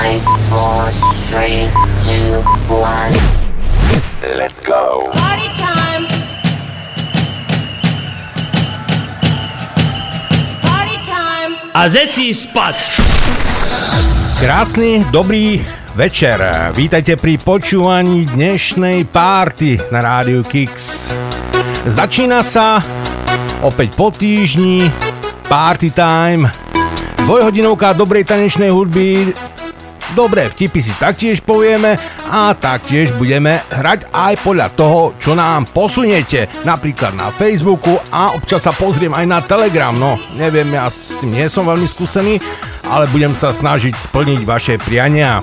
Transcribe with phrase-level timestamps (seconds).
[0.00, 0.88] Five, four,
[1.28, 1.68] three,
[2.08, 2.40] two,
[2.72, 3.12] one.
[4.32, 5.12] Let's go.
[5.12, 6.08] Party time.
[10.64, 11.52] Party time.
[11.76, 12.96] A zeci spať.
[14.40, 15.60] Krásny, dobrý
[15.92, 16.40] večer.
[16.72, 21.12] Vítajte pri počúvaní dnešnej párty na rádiu Kix.
[21.84, 22.80] Začína sa
[23.60, 24.80] opäť po týždni
[25.44, 26.48] Party time.
[27.28, 29.36] Dvojhodinovka dobrej tanečnej hudby.
[30.10, 31.94] Dobré vtipy si taktiež povieme
[32.26, 36.50] a taktiež budeme hrať aj podľa toho, čo nám posuniete.
[36.66, 39.94] Napríklad na Facebooku a občas sa pozriem aj na Telegram.
[39.94, 42.42] No, neviem, ja s tým nie som veľmi skúsený,
[42.90, 45.38] ale budem sa snažiť splniť vaše priania.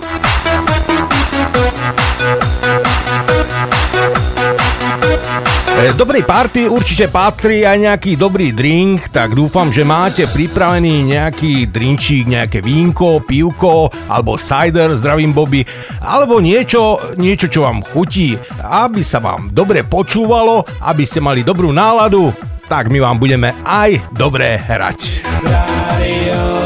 [5.78, 11.70] E, dobrej party určite patrí aj nejaký dobrý drink, tak dúfam, že máte pripravený nejaký
[11.70, 15.62] drinčík, nejaké vínko, pivko alebo cider, zdravím Bobby,
[16.02, 18.34] alebo niečo, niečo, čo vám chutí,
[18.66, 22.34] aby sa vám dobre počúvalo, aby ste mali dobrú náladu,
[22.66, 25.30] tak my vám budeme aj dobre hrať.
[25.46, 26.57] Radio.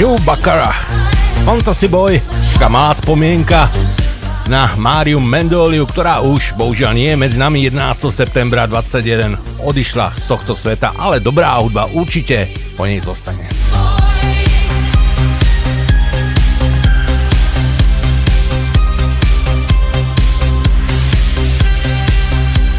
[0.00, 0.72] Bakara.
[1.44, 2.24] Fantasy Boy,
[2.56, 3.68] taká má spomienka
[4.48, 8.08] na Máriu Mendoliu, ktorá už bohužiaľ nie je medzi nami 11.
[8.08, 12.48] septembra 21 odišla z tohto sveta, ale dobrá hudba určite
[12.80, 13.44] po nej zostane.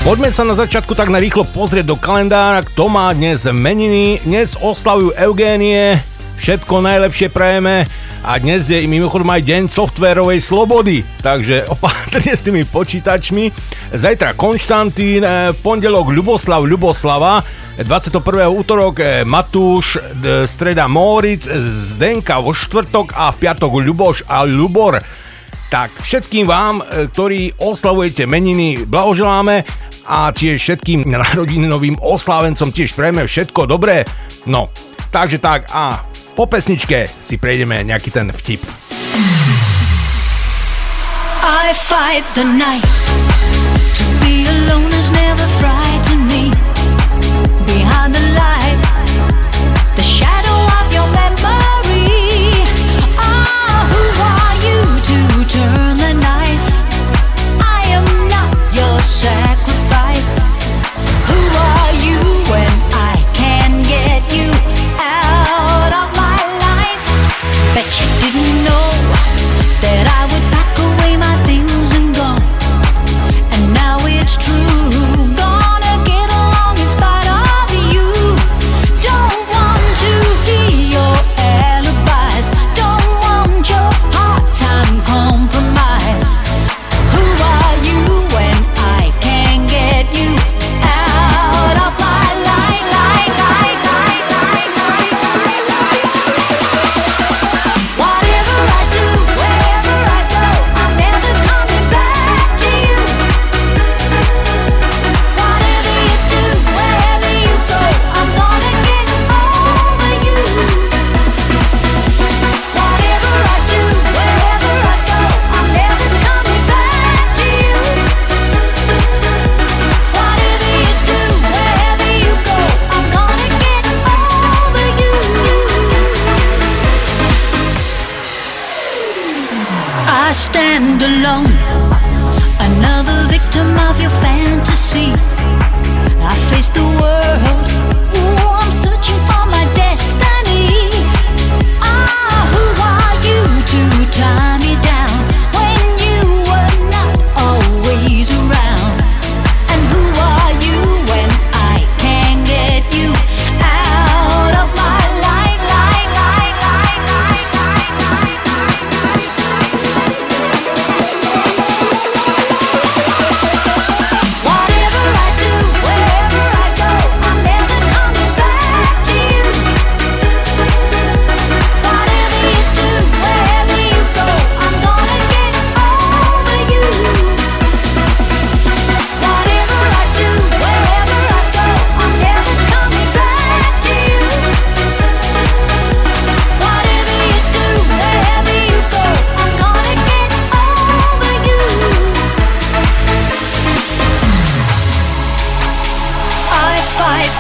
[0.02, 4.18] Poďme sa na začiatku tak na rýchlo pozrieť do kalendára, kto má dnes meniny.
[4.26, 6.02] Dnes oslavujú Eugénie,
[6.42, 7.86] Všetko najlepšie prajeme
[8.26, 13.54] a dnes je mimochodom aj deň softwarovej slobody, takže opatrne s tými počítačmi.
[13.94, 17.46] Zajtra Konštantín, eh, pondelok Ľuboslav Ľuboslava,
[17.86, 18.50] 21.
[18.50, 20.02] útorok eh, Matúš,
[20.50, 21.46] streda Móric,
[21.94, 24.98] Zdenka vo štvrtok a v piatok Ľuboš a Ľubor.
[25.70, 26.82] Tak všetkým vám,
[27.14, 29.62] ktorí oslavujete meniny, blahoželáme
[30.10, 34.10] a tiež všetkým narodininovým oslávencom tiež prejme všetko dobré.
[34.50, 34.74] No,
[35.14, 38.64] takže tak a po pesničke si prejdeme nejaký ten vtip.
[41.44, 42.96] I fight the night.
[44.00, 46.56] To be alone is never frightening.
[47.68, 48.91] Behind the light.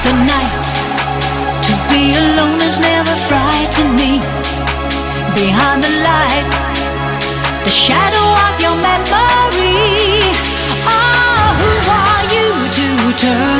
[0.03, 0.65] the night.
[1.67, 4.11] To be alone has never frightened me.
[5.35, 6.47] Behind the light,
[7.63, 9.77] the shadow of your memory.
[10.89, 11.71] Oh, who
[12.01, 12.87] are you to
[13.23, 13.50] turn?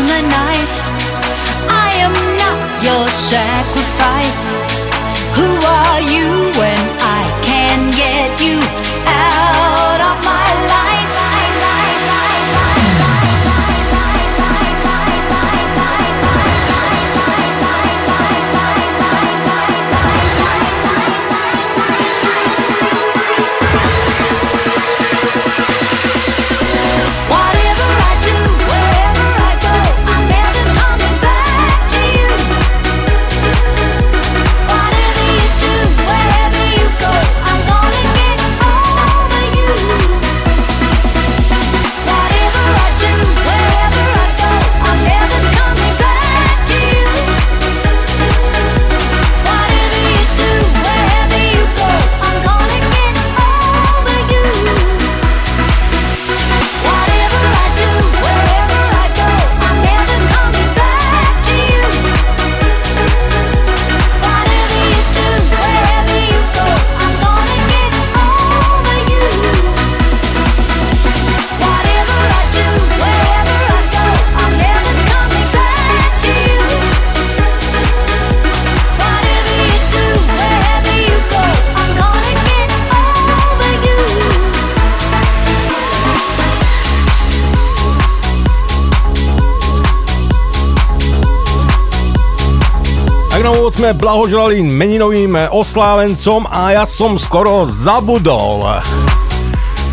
[93.72, 98.68] úvod sme blahoželali meninovým oslávencom a ja som skoro zabudol.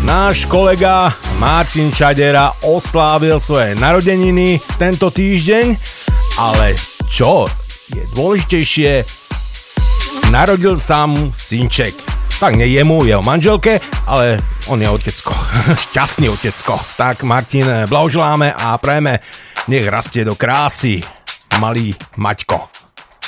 [0.03, 5.79] Náš kolega Martin Čadera oslávil svoje narodeniny tento týždeň,
[6.43, 6.75] ale
[7.07, 7.47] čo
[7.95, 9.07] je dôležitejšie,
[10.27, 11.95] narodil sa mu synček.
[12.35, 15.31] Tak nie jemu, jeho manželke, ale on je otecko.
[15.87, 16.75] Šťastný otecko.
[16.99, 19.23] Tak Martin, blahoželáme a prajeme,
[19.71, 20.99] nech rastie do krásy
[21.63, 22.78] malý Maťko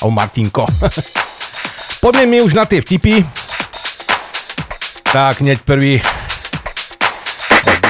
[0.01, 0.65] a o Martinko.
[2.01, 3.21] Poďme mi už na tie vtipy.
[5.13, 6.01] Tak, hneď prvý.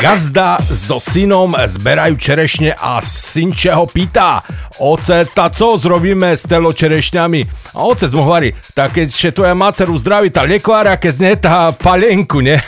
[0.02, 4.42] Gazda so synom zberajú čerešne a syn čeho pýta.
[4.82, 7.46] Otec, tá co zrobíme s telo čerešňami?
[7.78, 11.70] A otec mu hovorí, tak keď še tvoja maceru zdraví, tá lekvára, keď nie, tá
[11.70, 12.58] palenku, ne?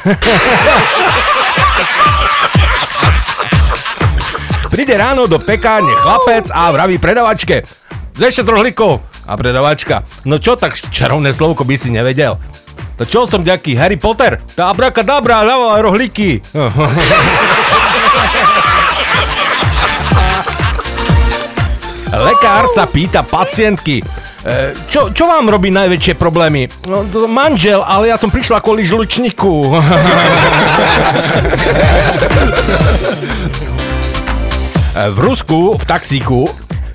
[4.70, 7.66] Príde ráno do pekárne chlapec a vraví predavačke,
[8.14, 9.02] zešte z rohlikov.
[9.24, 12.36] A predavačka, no čo tak čarovné slovko by si nevedel?
[13.00, 14.38] To čo som ďaký Harry Potter?
[14.54, 16.44] Tá abrakadabra, dávala rohlíky.
[22.14, 24.06] Lekár sa pýta pacientky,
[24.46, 26.70] e, čo, čo vám robí najväčšie problémy?
[26.86, 29.74] No, to manžel, ale ja som prišla kvôli žlučníku.
[34.94, 36.46] v Rusku, v taxíku,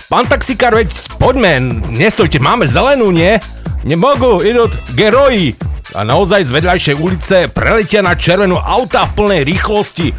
[0.09, 0.88] pán taxikár, veď
[1.21, 3.37] poďme, nestojte, máme zelenú, nie?
[3.85, 5.55] Nemogu, idú geroji.
[5.97, 10.12] A naozaj z vedľajšej ulice preletia na červenú auta v plnej rýchlosti.
[10.12, 10.15] E,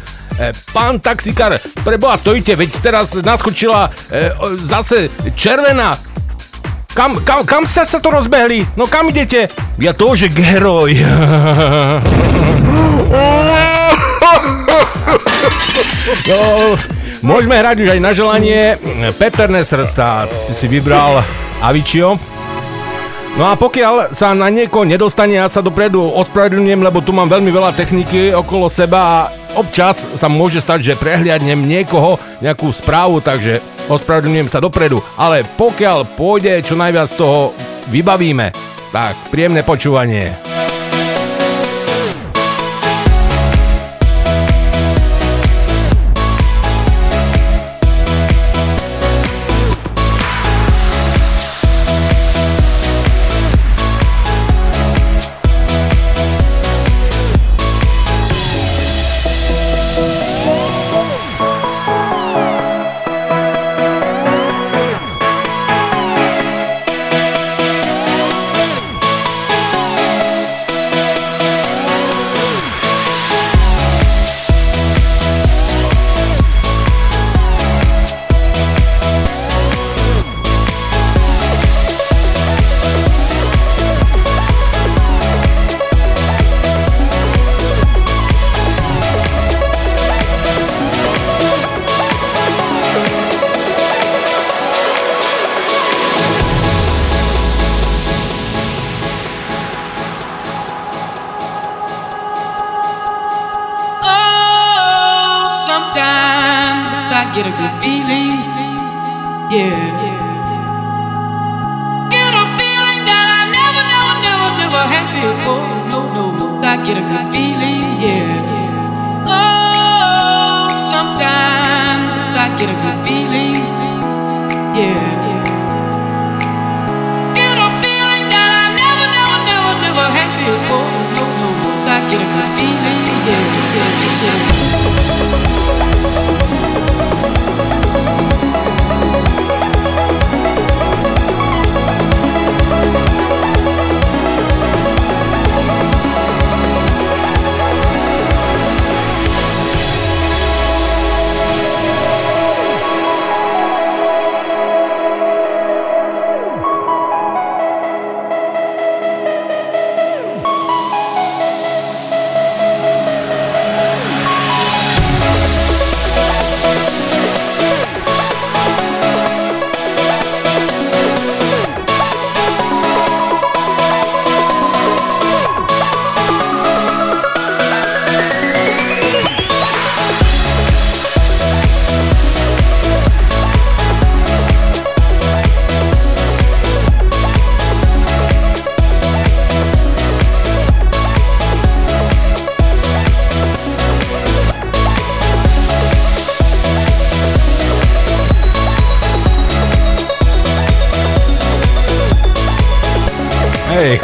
[0.70, 4.30] pán taxikár, preboha stojíte, veď teraz naskočila e,
[4.62, 5.98] zase červená.
[6.90, 8.66] Kam, kam, kam ste sa to rozbehli?
[8.74, 9.46] No kam idete?
[9.78, 10.90] Ja to, že geroj.
[16.30, 16.40] no,
[17.22, 18.60] môžeme hrať už aj na želanie.
[19.16, 21.24] Peter Nesrstát si si vybral
[21.60, 22.16] Avicii.
[23.38, 27.54] No a pokiaľ sa na niekoho nedostane, ja sa dopredu ospravedlňujem, lebo tu mám veľmi
[27.54, 29.18] veľa techniky okolo seba a
[29.54, 34.98] občas sa môže stať, že prehliadnem niekoho, nejakú správu, takže ospravedlňujem sa dopredu.
[35.14, 37.54] Ale pokiaľ pôjde, čo najviac toho
[37.94, 38.50] vybavíme.
[38.90, 40.34] Tak, príjemné počúvanie.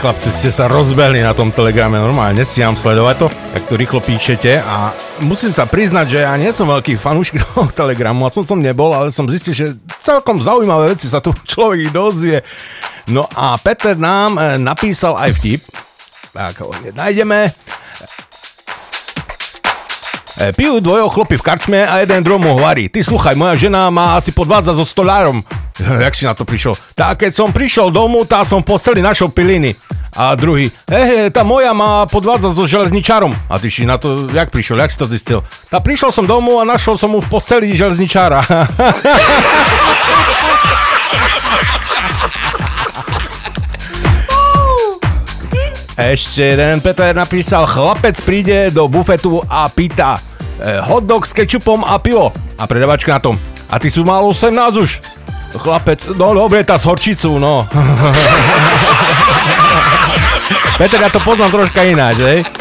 [0.06, 4.62] Chlapci, ste sa rozbehli na tom telegrame, normálne nestíham sledovať to, tak to rýchlo píšete
[4.62, 4.94] a
[5.26, 9.10] musím sa priznať, že ja nie som veľký fanúšik toho telegramu, aspoň som nebol, ale
[9.10, 9.75] som zistil, že
[10.06, 12.38] celkom zaujímavé veci sa tu človek dozvie.
[13.10, 15.66] No a Peter nám e, napísal aj vtip,
[16.30, 17.50] tak ho nájdeme.
[20.38, 24.14] E, Pijú dvojo chlopy v karčme a jeden druhomu hovorí, ty sluchaj, moja žena má
[24.14, 25.42] asi podvádza so stolárom.
[26.04, 26.78] Jak si na to prišiel?
[26.94, 29.75] Tak keď som prišiel domov, tá som v posteli našiel piliny.
[30.16, 33.37] A druhý, hej, tá moja má podvádza so železničárom.
[33.52, 35.44] A ty si na to, jak prišiel, jak si to zistil?
[35.68, 38.40] Tá prišiel som domov a našol som mu v posteli železničára.
[45.96, 50.16] Ešte jeden Peter napísal, chlapec príde do bufetu a pýta
[50.61, 52.32] e, hotdog s kečupom a pivo.
[52.56, 53.37] A predavačka na tom,
[53.68, 55.00] a ty sú mal 18 už.
[55.56, 57.68] Chlapec, no dobre, tá s horčicou, no.
[60.76, 62.45] Peter, ja to poznám troška ináč, hej?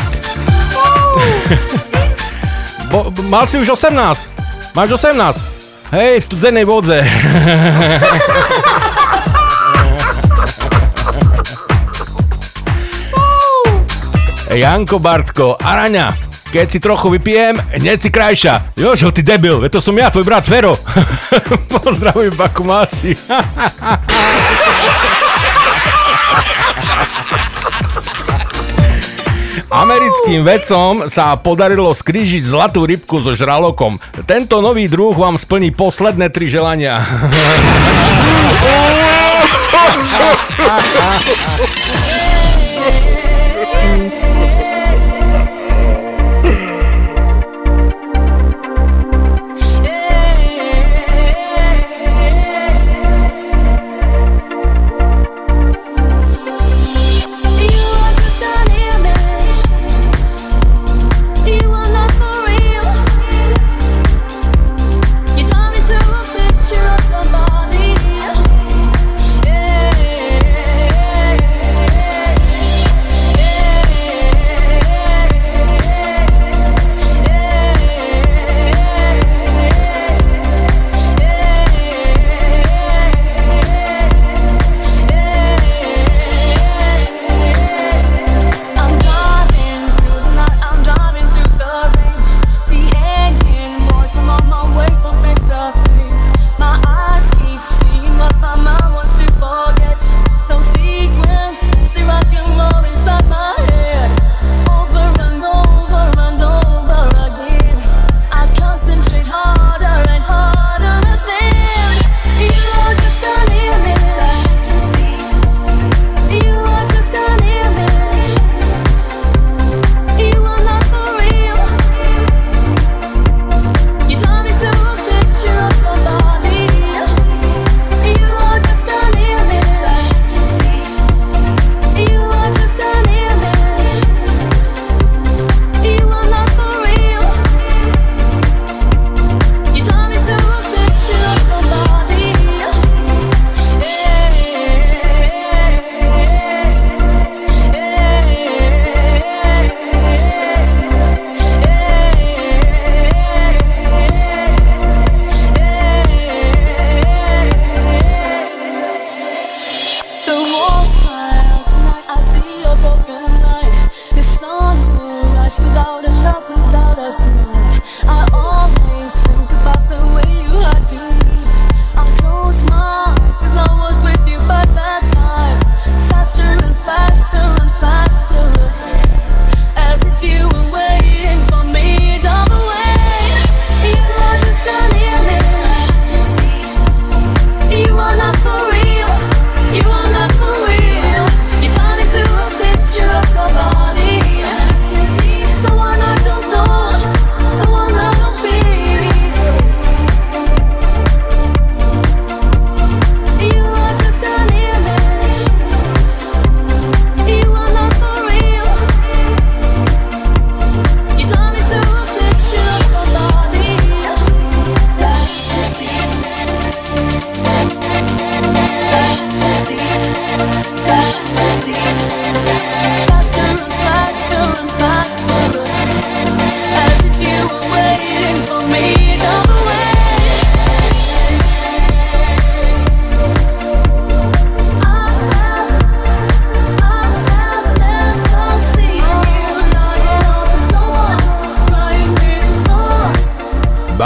[2.91, 3.91] Bo, mal si už 18.
[4.71, 5.91] Máš 18.
[5.91, 7.03] Hej, v studzenej vodze.
[14.55, 16.15] Janko Bartko, Araňa,
[16.55, 18.79] keď si trochu vypijem, hneď si krajša.
[18.79, 20.79] Jožo, ty debil, to som ja, tvoj brat Fero.
[21.83, 23.11] Pozdravujem Bakumáci.
[29.75, 33.99] Americkým vedcom sa podarilo skrížiť zlatú rybku so žralokom.
[34.23, 37.03] Tento nový druh vám splní posledné tri želania.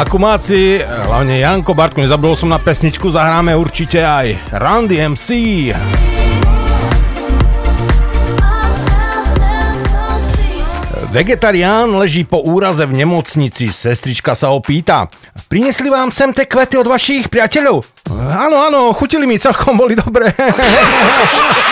[0.09, 5.29] Bakumáci, hlavne Janko Bartko, nezabudol som na pesničku, zahráme určite aj Run DMC.
[11.13, 13.69] Vegetarián leží po úraze v nemocnici.
[13.69, 15.13] Sestrička sa opýta.
[15.45, 18.09] Prinesli vám sem tie kvety od vašich priateľov?
[18.33, 20.33] Áno, áno, chutili mi, celkom boli dobré.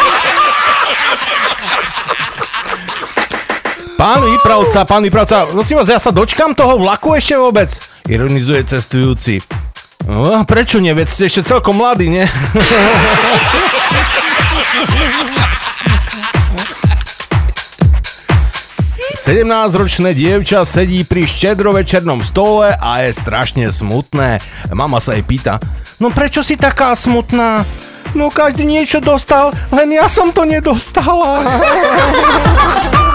[3.97, 7.97] Pán výpravca, pán výpravca, prosím vás, ja sa dočkam toho vlaku ešte vôbec?
[8.08, 9.43] Ironizuje cestujúci.
[10.08, 10.96] No, prečo nie?
[10.96, 12.24] Veď ste ešte celkom mladý, nie?
[19.20, 24.39] Sedemnáctročné dievča sedí pri štedrovečernom stole a je strašne smutné.
[24.72, 25.60] Mama sa jej pýta,
[26.00, 27.67] no prečo si taká smutná?
[28.15, 31.43] No každý niečo dostal, len ja som to nedostala.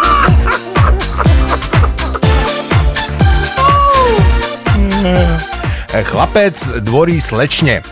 [5.93, 7.83] Chlapec dvorí slečne.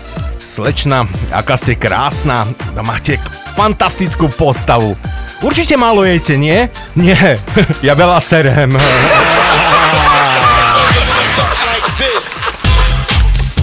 [0.41, 2.49] Slečna, aká ste krásna,
[2.81, 3.21] máte
[3.55, 4.97] fantastickú postavu.
[5.45, 6.69] Určite málo jete, nie?
[6.97, 7.41] Nie,
[7.87, 8.77] ja veľa serem.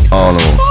[0.07, 0.66] Áno.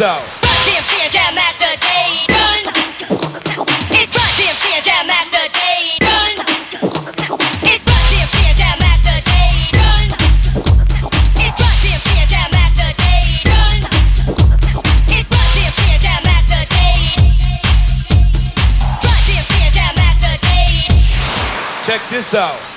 [0.00, 2.20] Master Jay.
[21.84, 22.69] Check this out.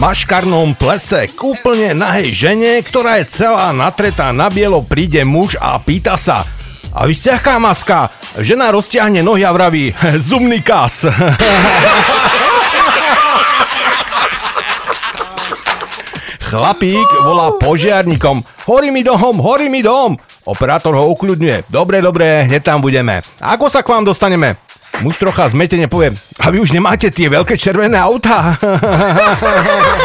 [0.00, 5.76] Maškarnom plese k úplne nahej žene, ktorá je celá natretá na bielo, príde muž a
[5.76, 6.48] pýta sa
[6.90, 8.10] a vy ste aká maska?
[8.34, 9.94] Žena roztiahne nohy a vraví
[10.26, 11.06] zubný kas.
[16.50, 18.42] Chlapík volá požiarníkom.
[18.66, 20.18] Horí mi dom, horí mi dom.
[20.50, 21.70] Operátor ho ukľudňuje.
[21.70, 23.22] Dobre, dobre, hneď tam budeme.
[23.38, 24.58] Ako sa k vám dostaneme?
[25.00, 28.60] Muž trocha zmetene povie, a vy už nemáte tie veľké červené autá?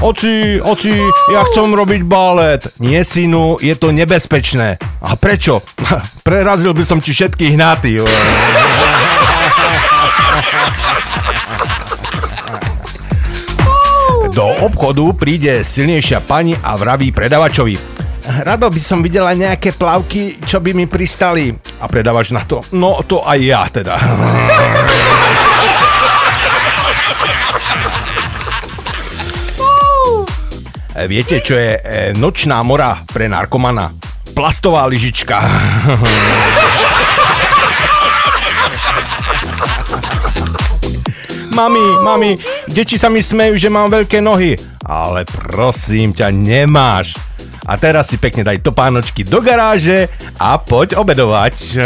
[0.00, 0.96] Oci, oci,
[1.28, 2.64] ja chcem robiť balet.
[2.80, 4.80] Nie, synu, je to nebezpečné.
[5.04, 5.60] A prečo?
[6.26, 8.00] Prerazil by som ti všetkých hnaty.
[14.32, 17.99] Do obchodu príde silnejšia pani a vraví predavačovi.
[18.30, 21.50] Rado by som videla nejaké plavky, čo by mi pristali.
[21.82, 23.98] A predavač na to, no to aj ja teda.
[31.00, 33.88] Viete, čo je e, nočná mora pre narkomana?
[34.36, 35.40] Plastová lyžička.
[41.50, 42.38] Mami, mami,
[42.70, 44.54] deti sa mi smejú, že mám veľké nohy.
[44.86, 47.18] Ale prosím ťa, nemáš.
[47.66, 50.08] A teraz si pekne daj topánočky do garáže
[50.40, 51.80] a poď obedovať.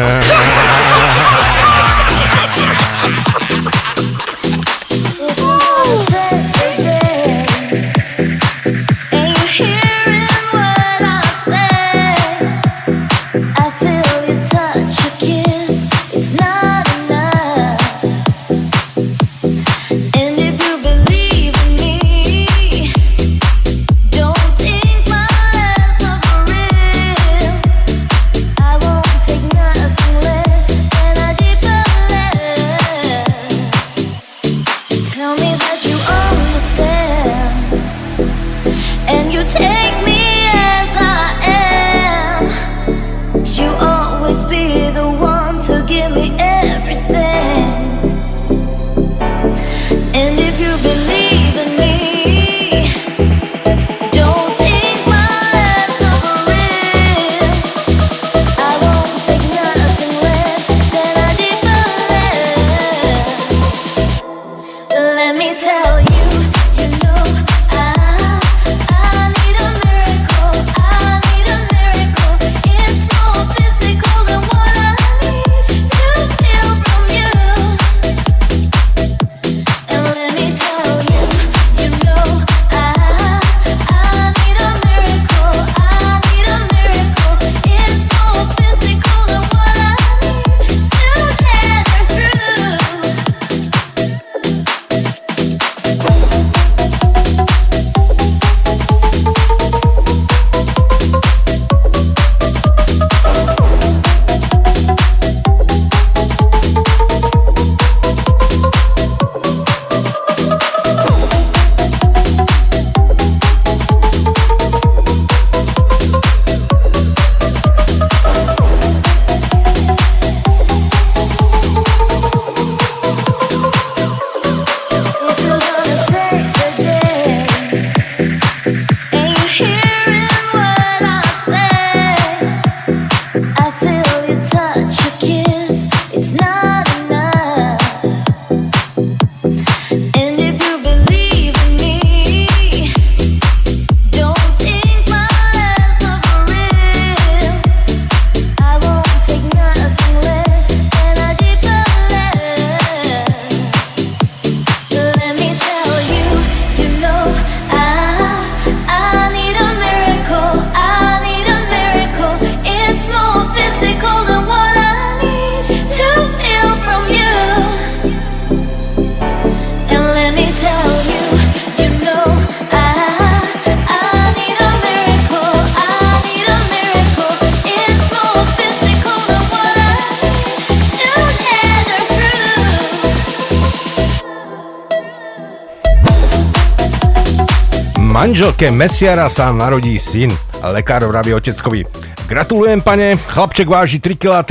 [188.44, 190.28] Manželke mesiara sa narodí syn.
[190.60, 191.80] Lekár vraví oteckovi.
[192.28, 194.44] Gratulujem, pane, chlapček váži 3,30 kg.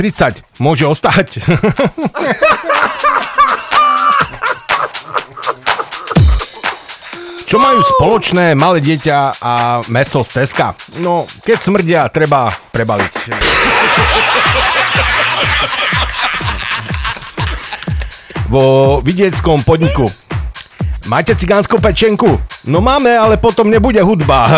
[0.58, 1.38] Môže ostať.
[7.46, 10.74] Čo majú spoločné malé dieťa a meso z Teska?
[10.98, 13.30] No, keď smrdia, treba prebaliť.
[18.50, 20.10] Vo vidieckom podniku.
[21.06, 22.43] Máte cigánsku pečenku?
[22.64, 24.48] No máme, ale potom nebude hudba.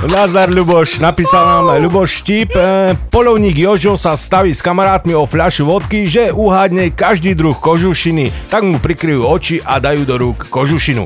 [0.00, 2.56] Nazdar Ľuboš, napísal nám Ľuboš Štip.
[2.56, 8.32] E, polovník Jožo sa staví s kamarátmi o fľašu vodky, že uhádne každý druh kožušiny,
[8.48, 11.04] tak mu prikryjú oči a dajú do rúk kožušinu.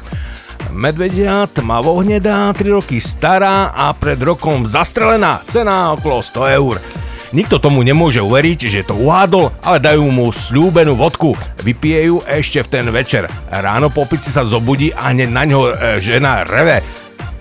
[0.71, 6.79] Medvedia tmavo hnedá, 3 roky stará a pred rokom zastrelená, cena okolo 100 eur.
[7.35, 11.35] Nikto tomu nemôže uveriť, že to uhádol, ale dajú mu slúbenú vodku.
[11.65, 13.25] Vypije ju ešte v ten večer.
[13.49, 16.85] Ráno po pici sa zobudí a hneď na ňo e, žena reve.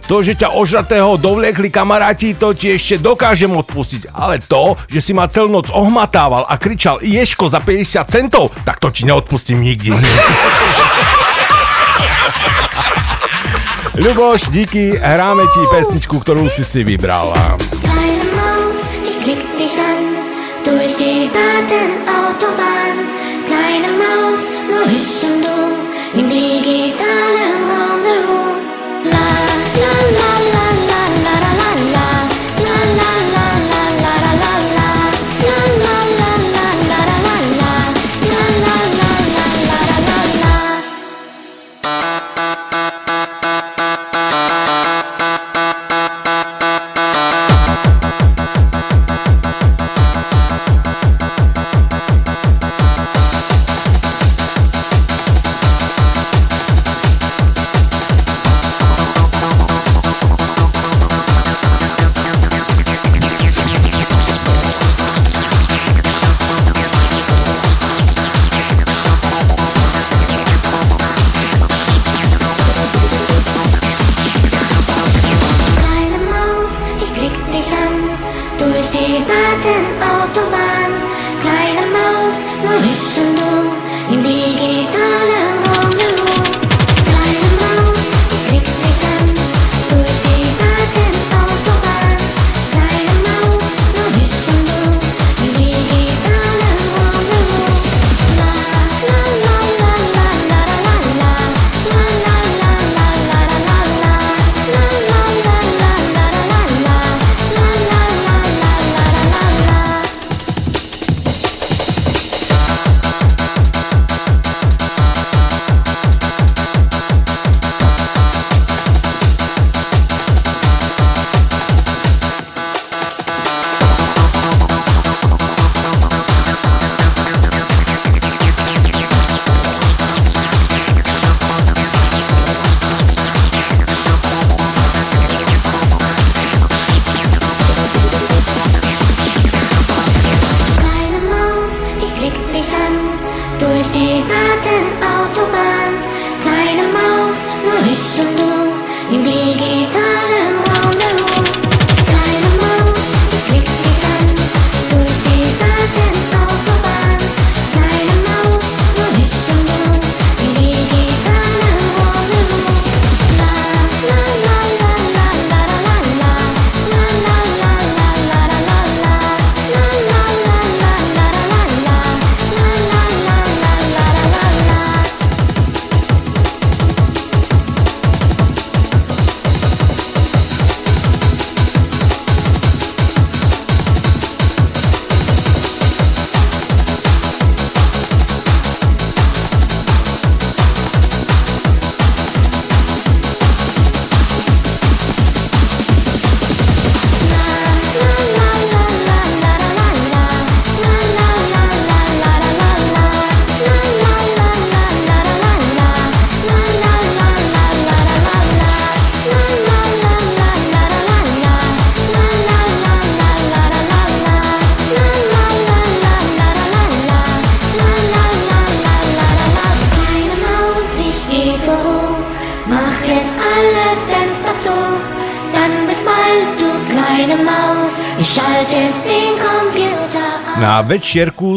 [0.07, 4.15] To, že ťa ožratého dovliekli kamaráti, to ti ešte dokážem odpustiť.
[4.15, 8.79] Ale to, že si ma celú noc ohmatával a kričal Ješko za 50 centov, tak
[8.79, 9.91] to ti neodpustím nikdy.
[13.93, 17.29] Ľuboš, díky, hráme ti pesničku, ktorú si si vybral.
[17.85, 19.99] Kleine Maus, ich blick dich an,
[20.65, 22.02] durch die Datenautobahn.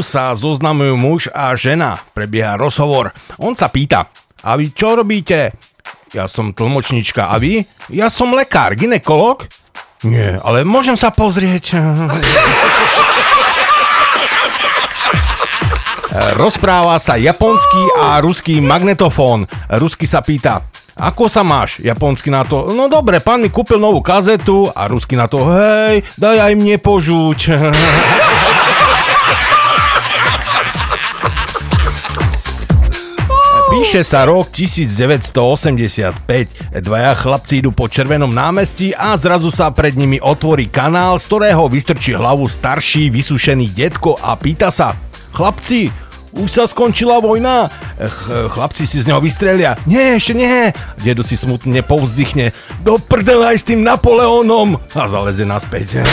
[0.07, 1.99] Sa zoznamujú muž a žena.
[2.15, 3.11] Prebieha rozhovor.
[3.43, 4.07] On sa pýta,
[4.47, 5.51] a vy čo robíte?
[6.15, 7.27] Ja som tlmočnička.
[7.27, 7.67] A vy?
[7.91, 9.43] Ja som lekár, ginekolog.
[10.07, 11.75] Nie, ale môžem sa pozrieť.
[16.39, 19.45] Rozpráva sa japonský a ruský magnetofón.
[19.69, 20.63] Rusky sa pýta,
[20.97, 21.85] ako sa máš?
[21.85, 26.01] Japonsky na to, no dobre, pán mi kúpil novú kazetu a rusky na to, hej,
[26.17, 27.39] daj aj mne požuť.
[33.77, 36.81] Píše sa rok 1985.
[36.81, 41.69] Dvaja chlapci idú po červenom námestí a zrazu sa pred nimi otvorí kanál, z ktorého
[41.69, 44.97] vystrčí hlavu starší, vysušený detko a pýta sa
[45.37, 45.93] Chlapci,
[46.33, 47.69] už sa skončila vojna?
[48.01, 49.77] Ch- chlapci si z neho vystrelia.
[49.85, 50.73] Nie, ešte nie.
[51.05, 52.57] Dedo si smutne povzdychne.
[52.81, 54.81] Do prdele aj s tým Napoleónom.
[54.97, 56.01] A zaleze naspäť.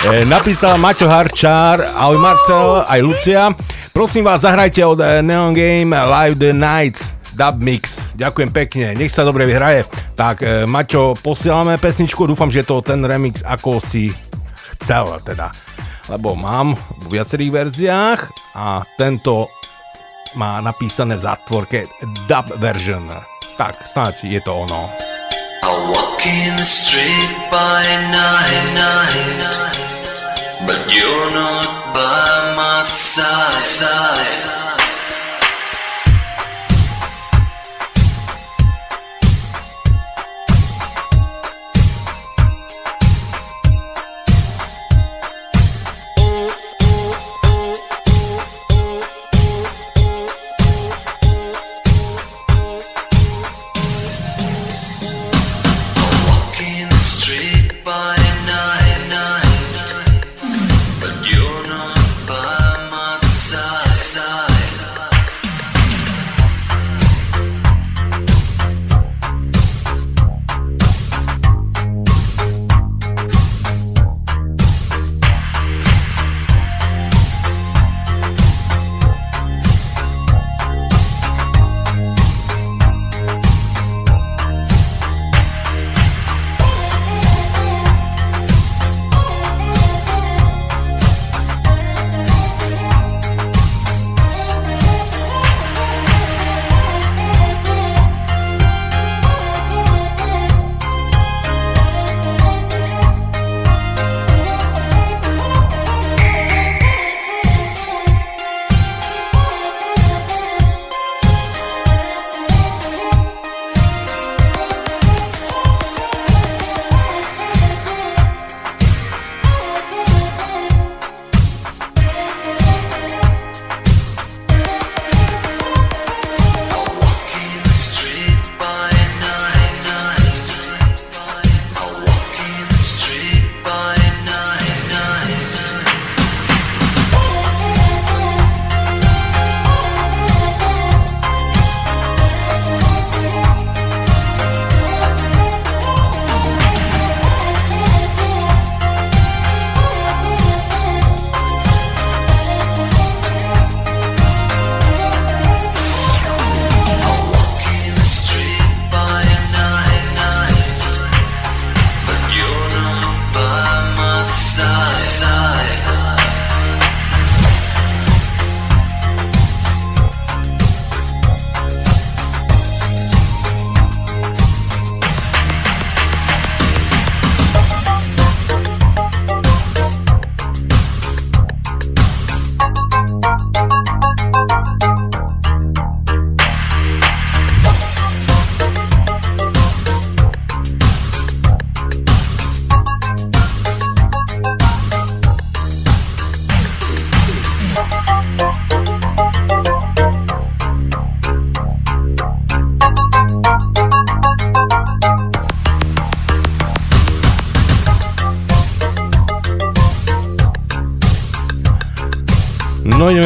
[0.00, 3.52] E, napísal Maťo Harčár, ahoj Marcel, aj Lucia.
[4.00, 8.00] Prosím vás, zahrajte od eh, Neon Game Live the Nights dub mix.
[8.16, 9.84] Ďakujem pekne, nech sa dobre vyhraje.
[10.16, 14.08] Tak, e, Maťo, posielame pesničku, dúfam, že to ten remix ako si
[14.80, 15.52] chcel teda.
[16.08, 18.20] Lebo mám v viacerých verziách
[18.56, 19.52] a tento
[20.32, 21.84] má napísané v zátvorke
[22.24, 23.04] dub version.
[23.60, 24.88] Tak, snáď je to ono.
[25.60, 29.89] I'll walk in the street by night, night,
[30.66, 34.59] but you're not by my side.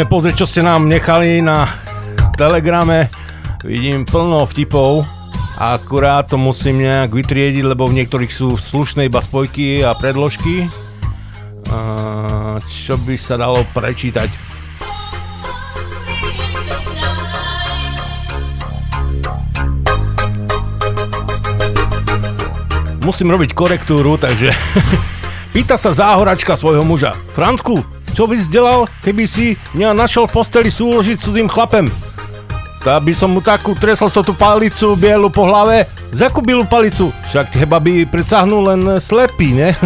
[0.05, 1.65] Ideme pozrieť, čo ste nám nechali na
[2.37, 3.09] telegrame.
[3.65, 5.09] Vidím plno vtipov.
[5.57, 10.69] Akurát to musím nejak vytriediť, lebo v niektorých sú slušné iba spojky a predložky.
[12.69, 14.29] Čo by sa dalo prečítať?
[23.01, 24.53] Musím robiť korektúru, takže
[25.57, 27.17] pýta sa záhoračka svojho muža.
[27.33, 31.91] Francku, čo by si delal, keby si mňa našiel v posteli súložiť cudzím chlapem?
[32.87, 35.91] Tak by som mu takú tresol tú palicu bielu po hlave.
[36.15, 37.11] Za akú bielu palicu?
[37.27, 39.75] Však teba by predsahnul len slepý, ne?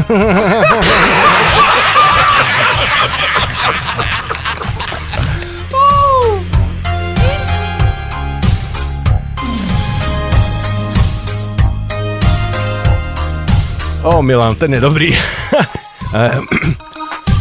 [14.08, 15.12] O, Milan, ten je dobrý.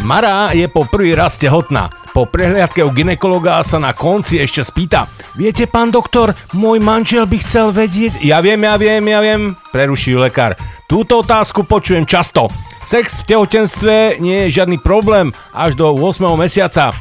[0.07, 1.91] Mara je po prvý raz tehotná.
[2.15, 5.03] po prehliadke u ginekologa sa na konci ešte spýta.
[5.35, 8.23] Viete, pán doktor, môj manžel by chcel vedieť...
[8.23, 10.55] Ja viem, ja viem, ja viem, preruší lekár.
[10.87, 12.47] Túto otázku počujem často.
[12.79, 16.23] Sex v tehotenstve nie je žiadny problém až do 8.
[16.39, 16.95] mesiaca.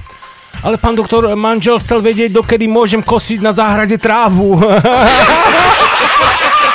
[0.67, 4.59] Ale pán doktor, manžel chcel vedieť, dokedy môžem kosiť na záhrade trávu.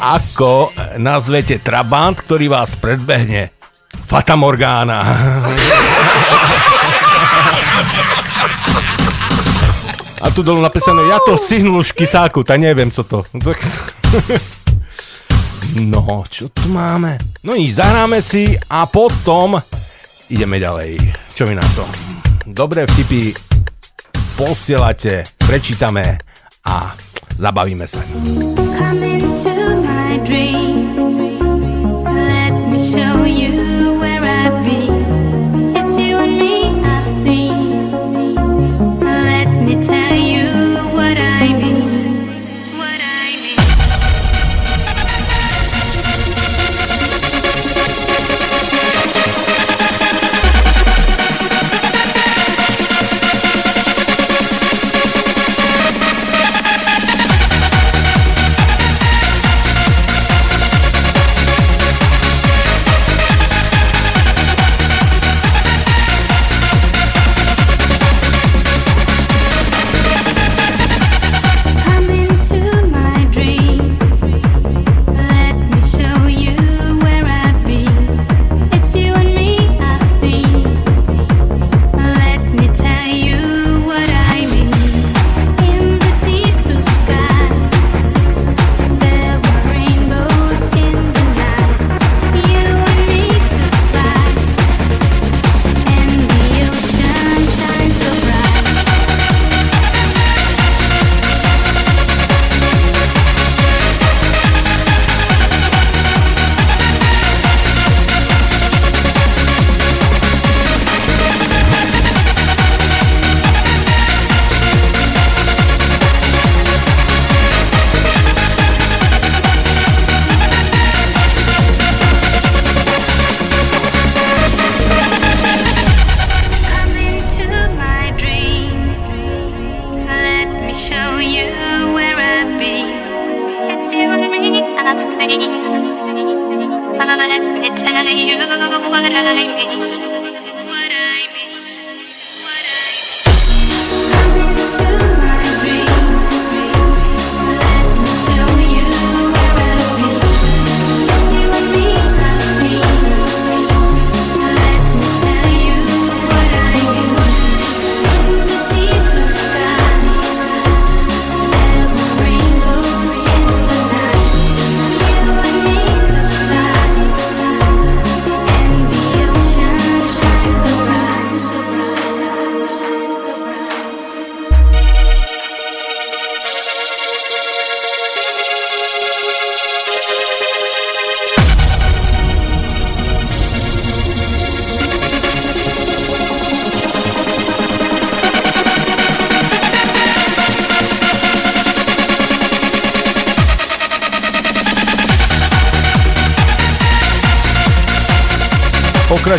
[0.00, 3.52] Ako nazvete Trabant, ktorý vás predbehne?
[4.08, 5.04] Fata Morgana.
[10.20, 13.28] A tu dolu napísané, ja to stihnul už kysáku, tak neviem, co to.
[15.76, 17.20] No, čo tu máme?
[17.44, 19.60] No nič, zahráme si a potom
[20.32, 20.96] ideme ďalej.
[21.36, 21.84] Čo mi na to?
[22.48, 23.36] Dobré vtipy
[24.34, 26.16] posielate, prečítame
[26.64, 26.96] a
[27.36, 28.00] zabavíme sa.
[28.80, 29.59] Come into my
[30.30, 30.94] dream.
[32.04, 34.89] Let me show you where I've been.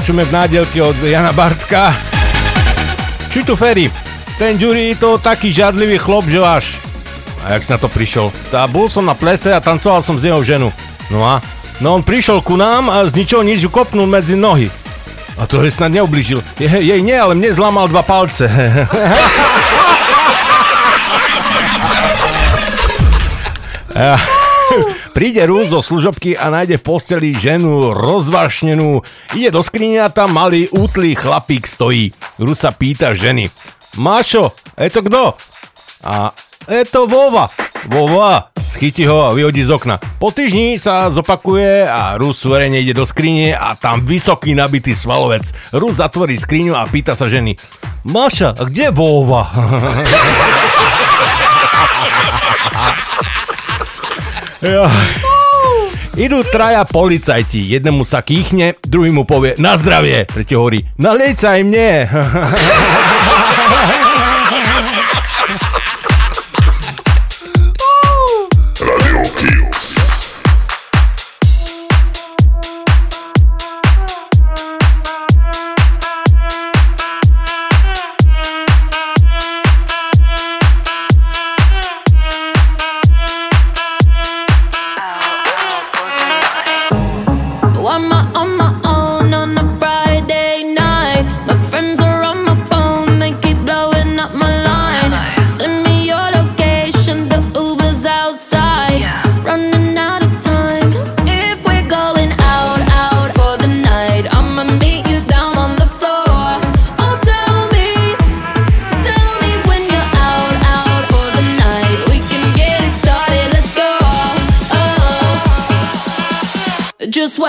[0.02, 1.94] Pokračujeme v nádielke od Jana Bartka.
[3.30, 3.86] Či tu Ferry?
[4.42, 6.74] Ten Ďuri to taký žadlivý chlop, že až.
[7.46, 8.34] A jak si na to prišiel?
[8.50, 10.74] Tá, bol som na plese a tancoval som s jeho ženu.
[11.14, 11.38] No a?
[11.78, 14.74] No on prišiel ku nám a z ničoho nič kopnul medzi nohy.
[15.38, 16.42] A to jej snad neublížil.
[16.58, 18.50] Je, jej nie, ale mne zlamal dva palce.
[25.12, 29.04] Príde Rúz zo služobky a nájde v posteli ženu rozvašnenú.
[29.32, 32.12] Ide do skrine a tam malý útlý chlapík stojí.
[32.36, 33.48] Rúz sa pýta ženy.
[33.96, 35.24] Mášo, je to kto?
[36.04, 36.36] A
[36.68, 37.48] je to Vova.
[37.88, 39.98] Vova, schytí ho a vyhodí z okna.
[40.20, 45.48] Po týždni sa zopakuje a Rus suverene ide do skrine a tam vysoký nabitý svalovec.
[45.74, 47.56] Rus zatvorí skriňu a pýta sa ženy.
[48.06, 49.48] Maša, a kde Vova?
[54.62, 54.86] Ja.
[56.22, 61.58] Idú traja policajti, jednému sa kýchne, druhý mu povie na zdravie, tretí hovorí, naliej sa
[61.58, 62.06] aj mne.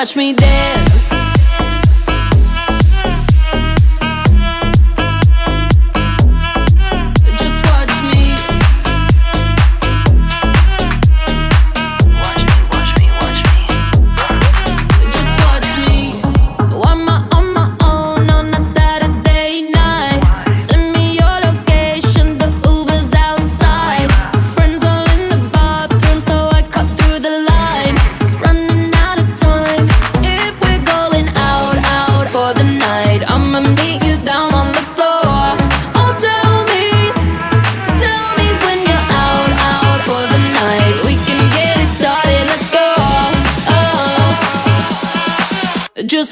[0.03, 0.92] watch me dance.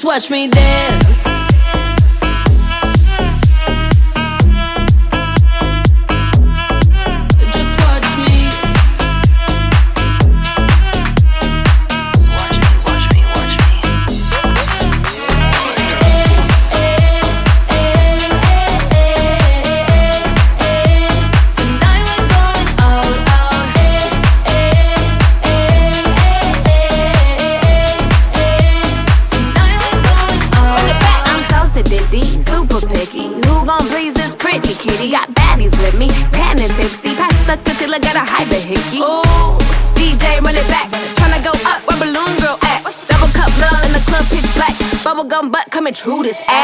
[0.03, 1.30] Watch me dance.
[46.01, 46.60] who this ass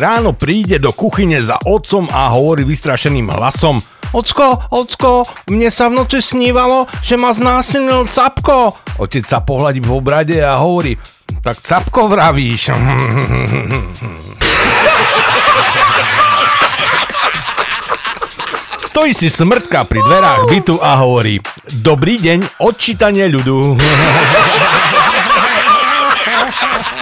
[0.00, 3.76] ráno príde do kuchyne za otcom a hovorí vystrašeným hlasom
[4.10, 8.74] Ocko, ocko, mne sa v noci snívalo, že ma znásilnil capko.
[8.98, 10.98] Otec sa pohľadí po brade a hovorí,
[11.46, 12.74] tak capko vravíš.
[18.90, 21.38] Stojí si smrtka pri dverách bytu a hovorí
[21.78, 23.78] Dobrý deň, odčítanie ľudu.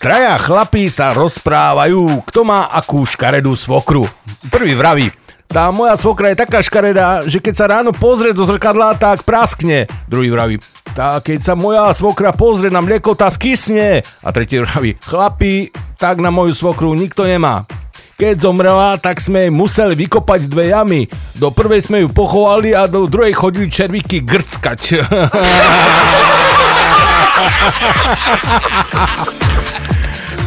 [0.00, 4.08] Traja chlapí sa rozprávajú, kto má akú škaredú svokru.
[4.48, 5.12] Prvý vraví,
[5.44, 9.84] tá moja svokra je taká škaredá, že keď sa ráno pozrie do zrkadla, tak praskne.
[10.08, 10.56] Druhý vraví,
[10.96, 14.00] tá keď sa moja svokra pozrie na mlieko, tá skysne.
[14.24, 15.68] A tretí vraví, chlapi,
[16.00, 17.68] tak na moju svokru nikto nemá.
[18.16, 21.12] Keď zomrela, tak sme jej museli vykopať dve jamy.
[21.36, 24.80] Do prvej sme ju pochovali a do druhej chodili červíky grckať.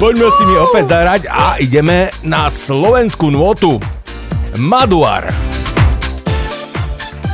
[0.02, 3.78] Poďme si mi opäť zahrať a ideme na slovenskú nôtu.
[4.58, 5.30] Maduar.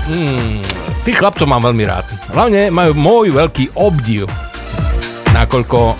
[0.10, 0.60] Hmm,
[1.08, 2.06] tých chlapcov mám veľmi rád.
[2.36, 4.28] Hlavne majú môj veľký obdiv.
[5.32, 5.96] Nakoľko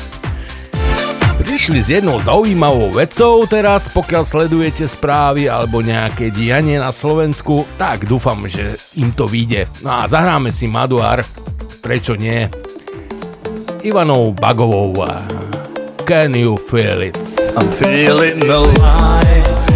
[1.40, 8.06] prišli s jednou zaujímavou vecou teraz, pokiaľ sledujete správy alebo nejaké dianie na Slovensku, tak
[8.06, 9.66] dúfam, že im to vyjde.
[9.82, 11.24] No a zahráme si Maduar,
[11.80, 12.46] prečo nie?
[13.50, 14.94] S Ivanou Bagovou.
[16.10, 17.16] Can you feel it?
[17.56, 19.69] I'm feeling alive.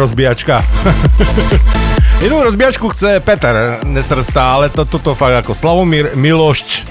[0.00, 0.64] Rozbíjačka.
[2.26, 6.84] Inú rozbíjačku chce Peter Nesrstá, ale to, toto fakt ako Slavomír Milošč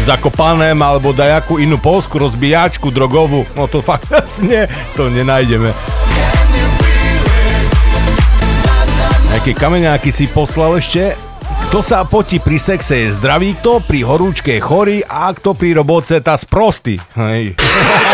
[0.00, 3.44] v Zakopanem alebo dajakú inú polskú rozbíjačku drogovú.
[3.54, 4.08] No to fakt
[4.42, 4.66] nie,
[4.98, 5.70] to nenájdeme.
[9.30, 11.14] Nejaké kameňáky si poslal ešte?
[11.70, 16.18] Kto sa potí pri sexe je zdravý, kto pri horúčke chorý a kto pri roboce
[16.18, 16.98] tá sprostý.
[17.14, 17.54] Hej.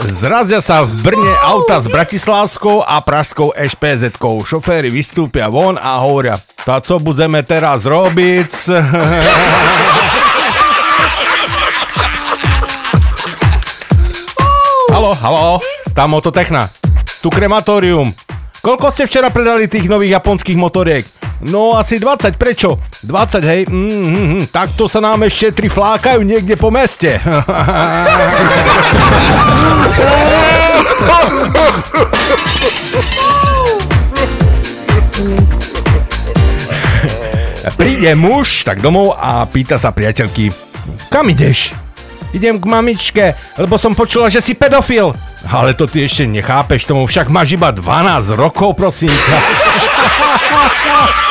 [0.00, 4.40] Zrazia sa v Brne auta s Bratislavskou a Pražskou ešpz-kou.
[4.40, 8.48] Šoféry vystúpia von a hovoria, tá co budeme teraz robiť?
[14.96, 15.60] halo, halo,
[15.92, 16.72] tam mototechna.
[17.20, 18.16] Tu krematórium.
[18.64, 21.19] Koľko ste včera predali tých nových japonských motoriek?
[21.40, 22.76] No asi 20, prečo?
[23.00, 23.64] 20, hej?
[23.64, 27.16] Mm, mm, mm, takto sa nám ešte tri flákajú niekde po meste.
[37.80, 40.52] Príde muž tak domov a pýta sa priateľky,
[41.08, 41.72] kam ideš?
[42.36, 45.16] Idem k mamičke, lebo som počula, že si pedofil.
[45.48, 49.38] Ale to ty ešte nechápeš tomu, však máš iba 12 rokov, prosím ťa.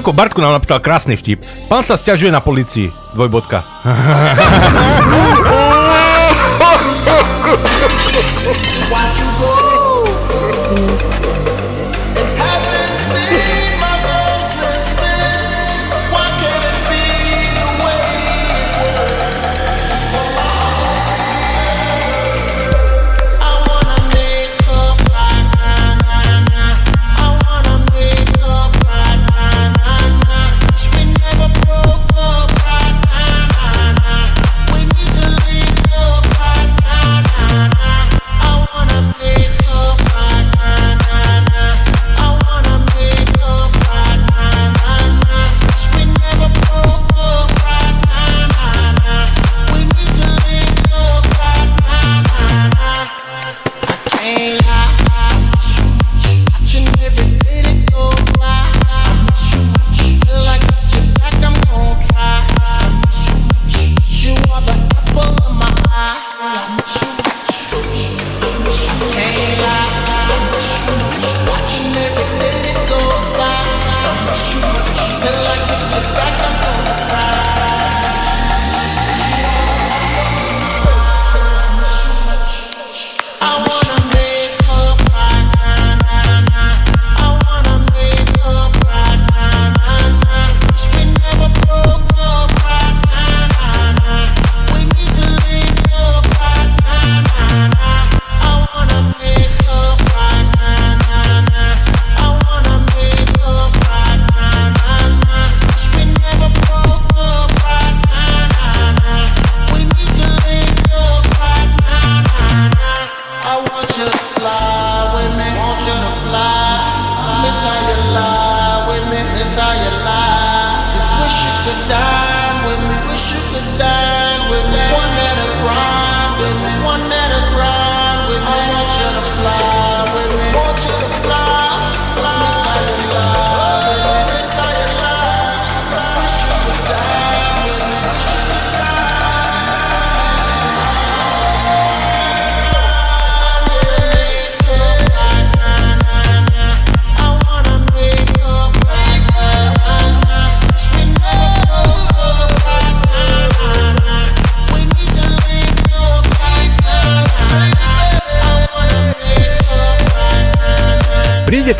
[0.00, 1.44] Janko Bartku nám napísal krásny vtip.
[1.68, 2.88] Pán sa stiažuje na policii.
[3.12, 3.60] Dvojbodka.
[10.72, 11.09] Haven't seen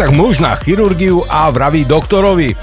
[0.01, 2.57] tak muž na chirurgiu a vraví doktorovi.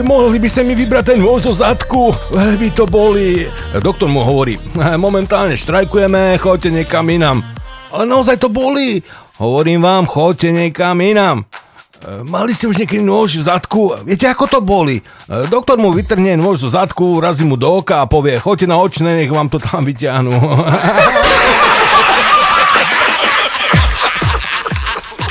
[0.00, 3.44] Mohli by ste mi vybrať ten nôž zo zadku, veľmi to boli.
[3.84, 4.56] Doktor mu hovorí,
[4.96, 7.44] momentálne štrajkujeme, choďte niekam inám.
[7.92, 9.04] Ale naozaj to boli.
[9.36, 11.44] Hovorím vám, choďte niekam inám.
[11.44, 13.92] E, Mali ste už niekedy nôž v zadku?
[14.08, 15.04] Viete, ako to boli?
[15.28, 18.80] E, Doktor mu vytrhne nôž zo zadku, razí mu do oka a povie, choďte na
[18.80, 20.32] očné, nech vám to tam vyťahnú.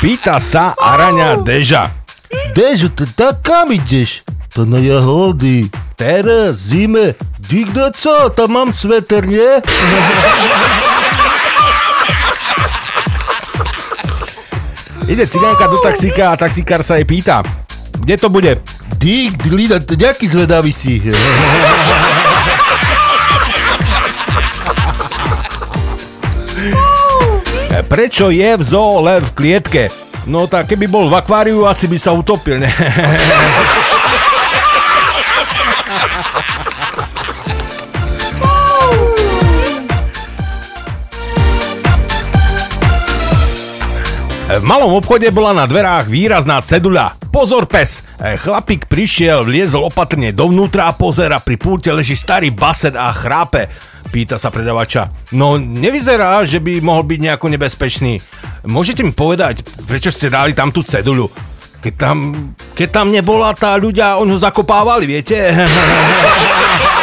[0.04, 1.88] Pýta sa Araňa Deža.
[2.52, 4.20] Dežo, to tak kam ideš?
[4.52, 5.72] To na jahody.
[5.96, 7.16] Teraz, zime.
[7.40, 9.64] Dikdo co, tam mám sveter, nie?
[15.08, 17.40] Ide cigánka do taxíka a taxikár sa jej pýta.
[18.04, 18.60] Kde to bude?
[19.00, 21.00] Dík, Lida, nejaký zvedavý si.
[27.82, 29.90] Prečo je v zoo lev v klietke?
[30.30, 32.70] No tak keby bol v akváriu, asi by sa utopil, ne?
[44.54, 47.18] V malom obchode bola na dverách výrazná ceduľa.
[47.34, 48.06] Pozor pes!
[48.22, 53.66] E, Chlapík prišiel, vliezol opatrne dovnútra a pozera, pri pulte leží starý baset a chrápe.
[54.14, 55.10] Pýta sa predavača.
[55.34, 58.22] No nevyzerá, že by mohol byť nejako nebezpečný.
[58.70, 61.34] Môžete mi povedať, prečo ste dali tam tú ceduľu?
[61.82, 62.18] Keď tam,
[62.78, 65.34] keď tam nebola tá ľudia, on ho zakopávali, viete?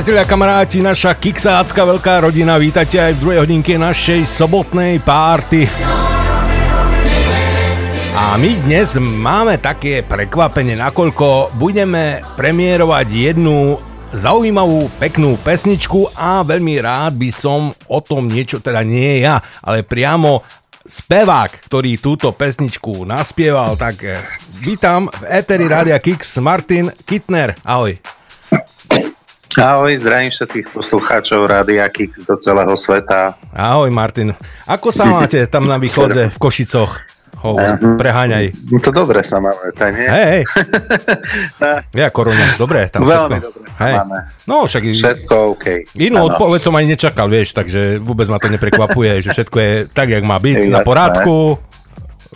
[0.00, 5.68] priatelia, kamaráti, naša kiksácka veľká rodina, vítate aj v druhej hodinke našej sobotnej párty.
[8.16, 13.76] A my dnes máme také prekvapenie, nakoľko budeme premiérovať jednu
[14.16, 19.84] zaujímavú, peknú pesničku a veľmi rád by som o tom niečo, teda nie ja, ale
[19.84, 20.40] priamo
[20.80, 24.16] spevák, ktorý túto pesničku naspieval, tak eh,
[24.64, 27.52] vítam v Eteri Rádia Kix Martin Kittner.
[27.68, 28.00] Ahoj.
[29.58, 33.34] Ahoj, zdravím všetkých poslucháčov Rádia Kix do celého sveta.
[33.50, 34.30] Ahoj Martin.
[34.62, 37.02] Ako sa máte tam na východe v Košicoch?
[37.40, 37.56] Ho,
[37.96, 38.52] preháňaj.
[38.68, 40.04] No to dobre sa máme, tak nie?
[40.06, 40.42] Hej, hej.
[42.04, 43.46] Ja korona, dobre, tam Veľmi všetko.
[43.48, 43.94] dobre sa Hej.
[43.96, 44.18] máme.
[44.44, 45.66] No však Všetko OK.
[45.96, 50.12] inú odpoveď som ani nečakal, vieš, takže vôbec ma to neprekvapuje, že všetko je tak,
[50.12, 50.86] jak má byť, Je na jasné.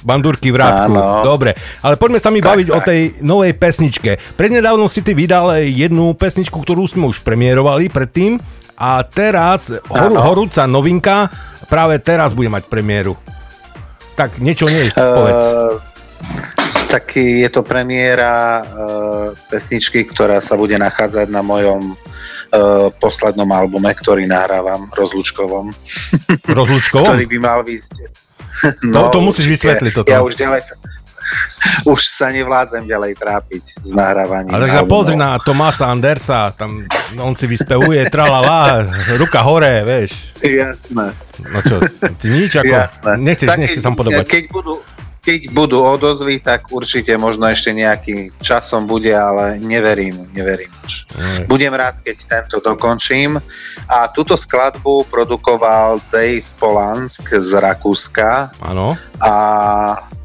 [0.04, 0.92] Bandurky v rádku.
[0.92, 1.24] Áno.
[1.24, 2.86] Dobre, ale poďme sa mi Tak, baviť o tak.
[2.92, 4.20] tej novej pesničke.
[4.36, 8.36] Prednedávnom si ty vydal jednu pesničku, ktorú sme už premiérovali predtým
[8.76, 10.20] a teraz Áno.
[10.20, 11.32] horúca novinka
[11.66, 13.16] práve teraz bude mať premiéru.
[14.14, 15.42] Tak niečo nie, povedz.
[15.42, 15.74] Uh,
[16.86, 23.90] tak je to premiéra uh, pesničky, ktorá sa bude nachádzať na mojom uh, poslednom albume,
[23.90, 25.74] ktorý nahrávam, rozlučkovom.
[26.46, 27.06] Rozlučkovom?
[27.10, 27.66] ktorý by mal
[28.54, 28.92] výsť.
[28.94, 30.08] To- to musíš vysvetliť toto.
[30.08, 30.74] Ja už ďalej sa,
[31.88, 34.52] už sa nevládzem ďalej trápiť s nahrávaním.
[34.52, 36.78] Ale takže pozri na Tomasa Andersa, tam
[37.16, 38.84] on si vyspevuje, tralala,
[39.16, 40.12] ruka hore, vieš.
[40.38, 41.16] Jasné.
[41.40, 41.76] No čo,
[42.20, 43.10] ty nič ako, Jasné.
[43.18, 44.24] nechceš, Tak nechceš mu podobať.
[44.28, 44.78] Keď budú,
[45.24, 51.08] keď budú odozvy, tak určite možno ešte nejaký časom bude, ale neverím, neverím už.
[51.16, 51.48] Mm.
[51.48, 53.40] Budem rád, keď tento dokončím.
[53.88, 59.00] A túto skladbu produkoval Dave Polansk z Rakúska Áno.
[59.16, 59.32] a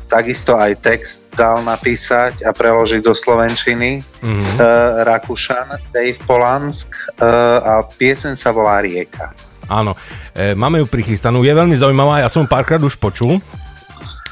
[0.10, 4.60] takisto aj text dal napísať a preložiť do Slovenčiny Mhm.
[4.60, 9.32] uh, Rakúšan Dave Polansk uh, a pieseň sa volá Rieka.
[9.70, 9.94] Áno,
[10.34, 13.38] e, máme ju prichystanú, je veľmi zaujímavá, ja som párkrát už počul,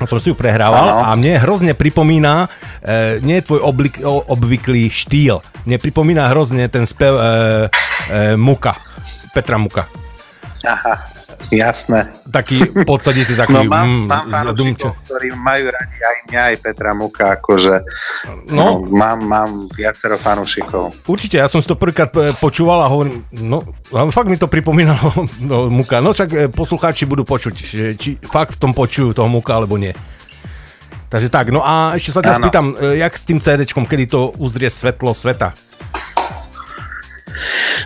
[0.05, 1.01] som si ju prehrával Áno.
[1.09, 2.45] a mne hrozne pripomína,
[2.83, 7.29] e, nie je tvoj oblik, o, obvyklý štýl, mne pripomína hrozne ten spev e, e,
[8.37, 8.77] Muka,
[9.33, 10.06] Petra Muka.
[10.67, 10.93] Aha,
[11.47, 12.11] jasné.
[12.27, 13.55] Taký podsaditý, taký...
[13.55, 17.75] No mám, mm, mám fanúšikov, ktorí majú radi aj mňa, aj Petra Muka, akože
[18.51, 18.83] No.
[18.83, 18.91] no.
[18.91, 20.91] mám, mám viacero fanúšikov.
[21.07, 23.63] Určite, ja som si to prvýkrát e, počúval a hovorím, no,
[24.11, 25.07] fakt mi to pripomínalo
[25.49, 26.03] no, Muka.
[26.03, 27.55] No však e, poslucháči budú počuť,
[27.95, 29.95] či fakt v tom počujú toho Muka, alebo nie.
[31.07, 34.35] Takže tak, no a ešte sa ťa spýtam, e, jak s tým CDčkom, kedy to
[34.43, 35.55] uzrie svetlo sveta?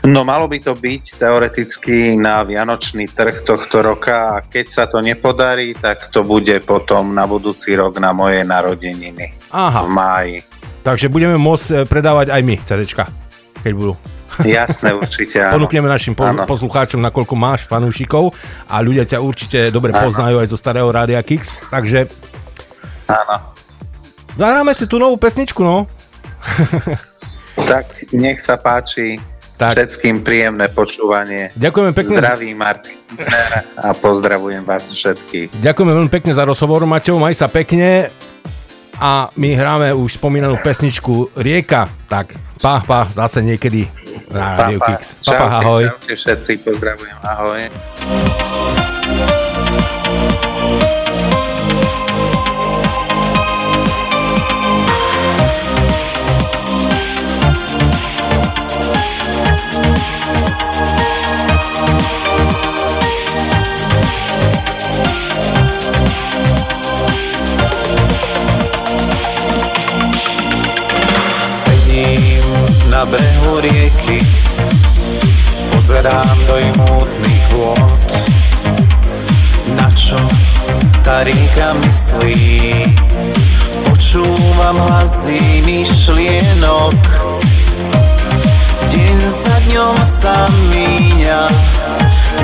[0.08, 5.04] No malo by to byť teoreticky na vianočný trh tohto roka a keď sa to
[5.04, 9.86] nepodarí, tak to bude potom na budúci rok na moje narodeniny Aha.
[9.86, 10.38] v máji.
[10.82, 13.06] Takže budeme môcť e, predávať aj my CDčka,
[13.62, 13.94] keď budú.
[14.42, 15.62] Jasné, určite áno.
[15.62, 16.48] Ponúkneme našim po- Áno.
[16.48, 18.34] poslucháčom, nakoľko máš fanúšikov
[18.66, 20.08] a ľudia ťa určite dobre Áno.
[20.10, 22.10] poznajú aj zo starého Rádia Kix, takže
[23.06, 23.36] Áno.
[24.34, 25.86] zahráme si tú novú pesničku, no.
[27.54, 29.22] Tak nech sa páči
[29.62, 29.78] Tak.
[29.78, 31.54] všetkým príjemné počúvanie.
[31.54, 32.18] Ďakujeme pekne.
[32.18, 32.98] Zdraví Martin
[33.78, 35.54] a pozdravujem vás všetkých.
[35.62, 38.10] Ďakujeme veľmi pekne za rozhovor, Maťo, maj sa pekne
[38.98, 43.86] a my hráme už spomínanú pesničku Rieka, tak pa, pa, zase niekedy
[44.34, 45.18] na Radio Kix.
[45.26, 45.84] Pa, pa, ahoj.
[45.90, 47.62] čaute všetci, pozdravujem, ahoj.
[73.42, 74.20] Brehu rieky,
[75.72, 78.02] pozerám do jej mútnych vôd.
[79.74, 80.18] Na čo
[81.02, 82.38] tá rieka myslí?
[83.90, 87.02] Počúvam hlasy myšlienok.
[88.94, 91.42] Deň za dňom sa míňa,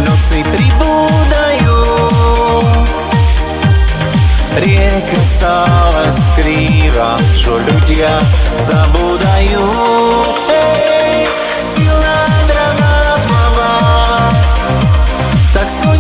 [0.01, 1.79] noci pribúdajú.
[4.57, 8.09] Rieka stále skrýva, čo ľudia
[8.65, 10.46] zabúdajú.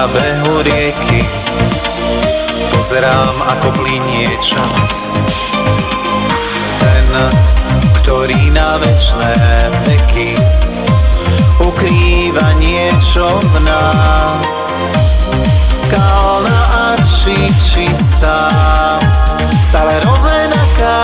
[0.00, 1.28] na behu rieky,
[2.72, 4.96] pozerám ako plinie čas.
[6.80, 7.08] Ten,
[8.00, 9.36] ktorý na večné
[9.84, 10.40] veky
[11.60, 14.52] ukrýva niečo v nás.
[15.92, 18.48] Kalná a či čistá,
[19.68, 20.96] stále rovnaká.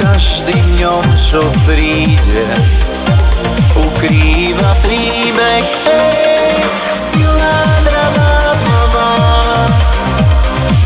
[0.00, 2.48] Každým dňom, čo príde,
[3.76, 5.64] ukrýva príbeh.
[5.86, 6.62] Hej,
[6.96, 9.12] silná dravá tmavá,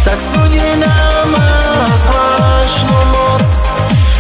[0.05, 0.97] tak studená
[1.33, 1.53] má
[2.07, 3.47] zvláštnu moc.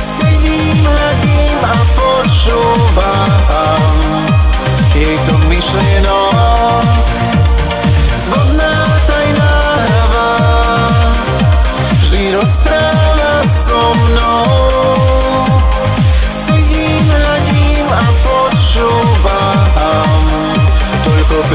[0.01, 3.36] Sedím, hľadím a počúvam
[4.97, 6.95] jej to myšlienok.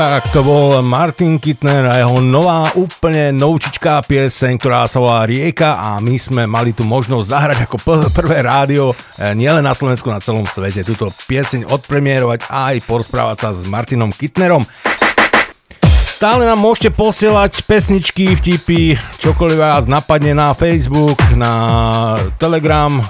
[0.00, 5.76] Tak to bol Martin Kittner a jeho nová úplne novčičká pieseň, ktorá sa volá Rieka
[5.76, 7.76] a my sme mali tu možnosť zahrať ako
[8.08, 10.88] prvé rádio eh, nielen na Slovensku, na celom svete.
[10.88, 14.64] Túto pieseň odpremierovať a aj porozprávať sa s Martinom Kittnerom.
[15.84, 21.52] Stále nám môžete posielať pesničky, vtipy, čokoľvek vás napadne na Facebook, na
[22.40, 23.04] Telegram,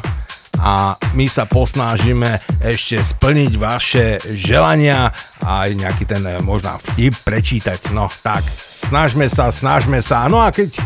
[0.60, 5.08] a my sa posnážime ešte splniť vaše želania
[5.40, 7.90] a aj nejaký ten eh, možná vtip prečítať.
[7.96, 10.28] No tak, snažme sa, snažme sa.
[10.28, 10.76] No a keď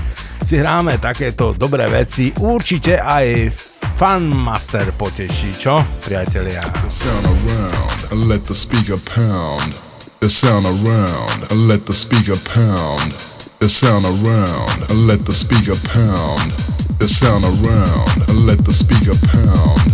[0.46, 3.50] si hráme takéto dobré veci, určite aj
[3.98, 6.62] fanmaster poteší, čo, priatelia?
[6.86, 7.98] Sound around,
[8.30, 9.74] let the speaker pound.
[10.20, 13.33] The sound around, let the speaker pound.
[13.64, 16.52] the sound around and let the speaker pound.
[16.98, 19.84] The sound around and let the speaker pound.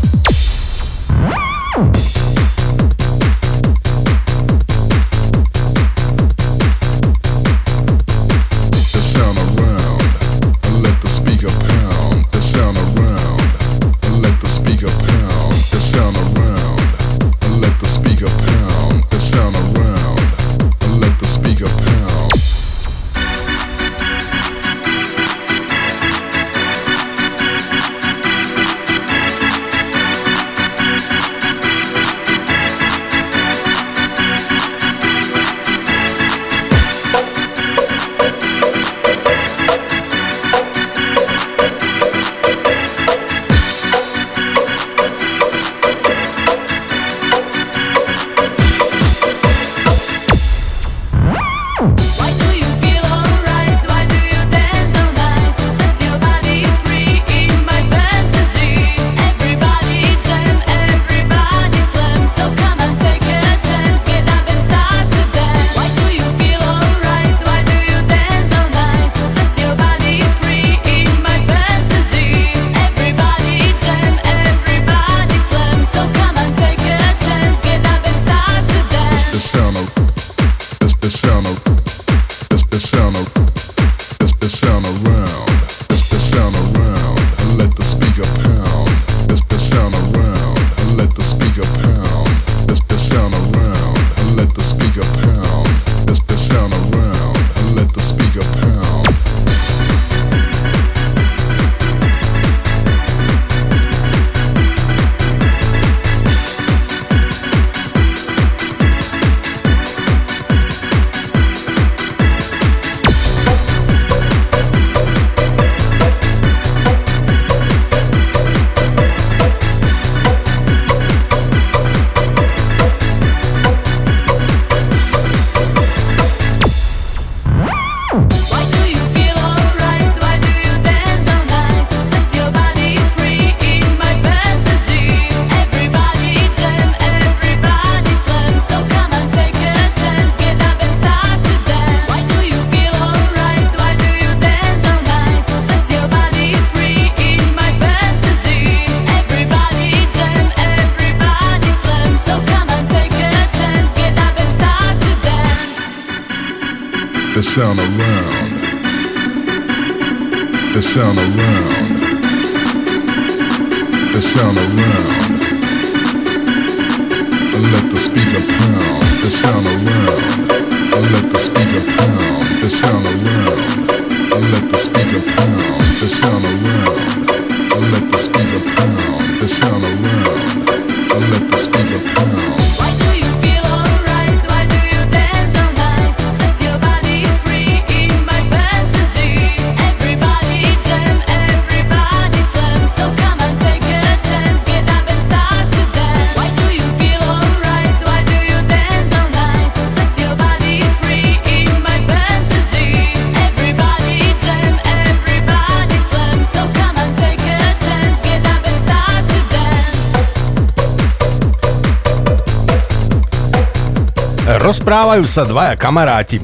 [214.90, 216.42] Rozprávajú sa dvaja kamaráti.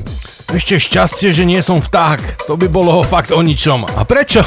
[0.55, 2.47] Ešte šťastie, že nie som vták.
[2.47, 3.82] To by bolo fakt o ničom.
[3.82, 4.39] A prečo?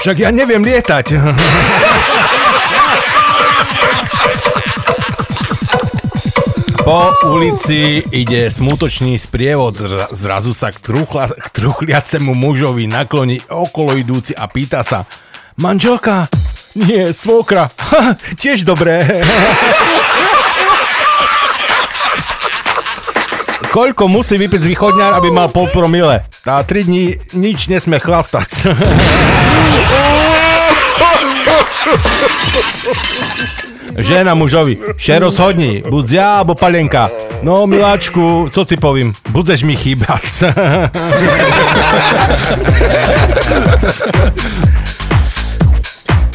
[0.00, 1.12] Však ja neviem lietať.
[6.80, 9.76] Po ulici ide smutočný sprievod,
[10.16, 15.04] zrazu sa k, truchla, k truchliacemu mužovi nakloní okolo idúci a pýta sa
[15.60, 16.24] Manželka?
[16.72, 17.68] Nie, svokra.
[17.68, 19.04] Ha, tiež dobré.
[23.72, 26.28] Koľko musí vypiť východňar, aby mal pol promile?
[26.44, 28.68] A 3 dní nič nesme chlastať.
[33.96, 37.08] Žena mužovi, še rozhodni, buď ja alebo palenka.
[37.40, 40.52] No, miláčku, co si povím, budeš mi chýbať.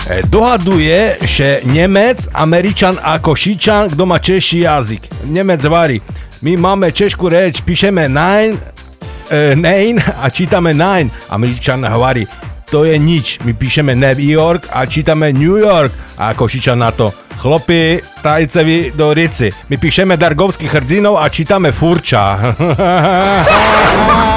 [0.08, 5.04] E, dohaduje, že Nemec, Američan a Košičan, kto má češí jazyk.
[5.28, 6.00] Nemec varí.
[6.42, 8.58] My máme češku reč, píšeme nine,
[9.30, 11.10] e, nine a čítame nine.
[11.30, 12.28] Američan hovorí,
[12.70, 13.40] to je nič.
[13.42, 15.92] My píšeme New York a čítame New York.
[16.18, 19.50] A Košičan na to, chlopi, tajcevi do rici.
[19.70, 22.24] My píšeme Dargovských hrdzinov a čítame Furča.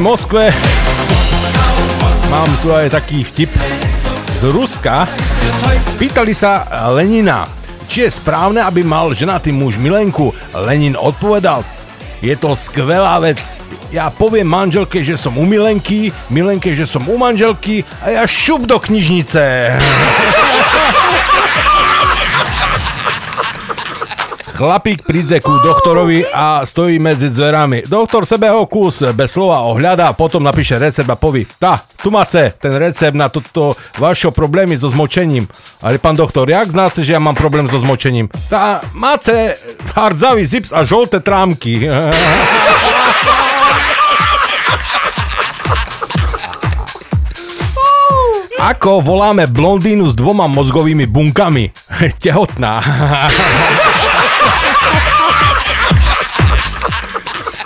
[0.00, 0.48] Moskve.
[2.32, 3.52] Mám tu aj taký vtip
[4.40, 5.04] z Ruska.
[6.00, 6.64] Pýtali sa
[6.96, 7.44] Lenina,
[7.84, 10.32] či je správne, aby mal ženatý muž milenku.
[10.56, 11.60] Lenin odpovedal,
[12.24, 13.60] je to skvelá vec.
[13.92, 18.64] Ja poviem manželke, že som u milenky, milenke, že som u manželky a ja šup
[18.64, 19.76] do knižnice.
[24.60, 27.80] Chlapík príde ku doktorovi a stojí medzi dverami.
[27.88, 32.52] Doktor sebe ho kus bez slova ohľadá, potom napíše recept a povie, tá, tu máte
[32.60, 35.48] ten recept na toto vaše problémy so zmočením.
[35.80, 38.28] Ale pán doktor, jak znáte, že ja mám problém so zmočením?
[38.52, 39.56] Tá, máte
[39.96, 41.88] hardzavý zips a žlté trámky.
[48.60, 51.72] Ako voláme blondínu s dvoma mozgovými bunkami?
[52.20, 52.84] Tehotná.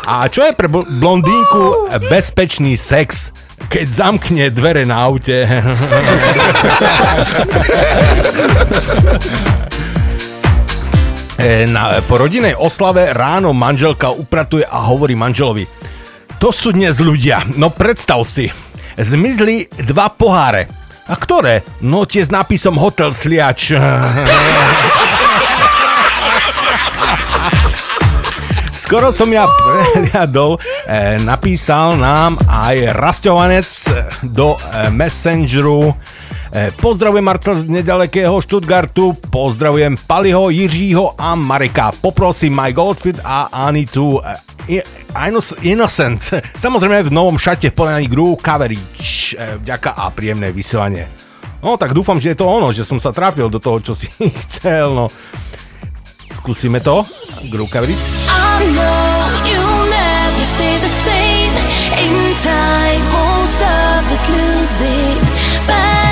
[0.04, 3.32] A čo je pre bl- blondínku bezpečný sex?
[3.72, 5.44] Keď zamkne dvere na aute.
[11.34, 15.66] E, Na, po rodinej oslave ráno manželka upratuje a hovorí manželovi
[16.38, 18.54] To sú dnes ľudia, no predstav si
[18.94, 20.70] Zmizli dva poháre
[21.10, 21.66] A ktoré?
[21.82, 23.74] No tie s nápisom Hotel Sliač
[28.74, 33.70] Skoro som ja prehliadol, e, napísal nám aj Rastovanec
[34.26, 35.94] do e, Messengeru.
[36.50, 41.94] E, pozdravujem Marcel z nedalekého Stuttgartu, pozdravujem Paliho, Jiřího a Mareka.
[42.02, 44.18] Poprosím Mike Goldfield a Anitu
[45.62, 46.20] Innocent.
[46.66, 49.38] Samozrejme v novom šate v podaní Groove Coverage.
[49.62, 51.06] Vďaka a príjemné vysielanie.
[51.62, 54.10] No tak dúfam, že je to ono, že som sa trafil do toho, čo si
[54.42, 54.98] chcel.
[54.98, 55.06] No.
[56.34, 57.06] Skúsime to.
[57.54, 58.33] Groove Coverage.
[64.28, 65.18] losing.
[65.66, 66.03] But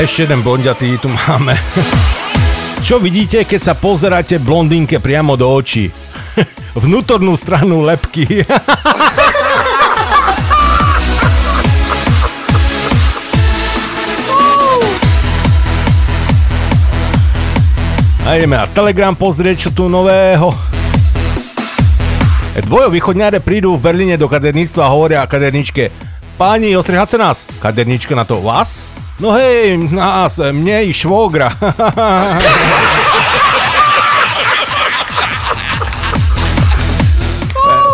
[0.00, 1.52] ešte jeden blondiatý tu máme.
[2.80, 5.92] Čo vidíte, keď sa pozeráte blondínke priamo do očí?
[6.84, 8.40] Vnútornú stranu lepky.
[18.24, 20.56] A ideme na Telegram pozrieť, čo tu nového.
[22.56, 26.10] Dvojovýchodňare prídu v Berlíne do kaderníctva a hovoria kaderničke
[26.40, 27.44] Páni, ostrihať sa nás.
[27.60, 28.99] Kadernička na to, vás?
[29.20, 31.52] No hej, nás, mne i švógra.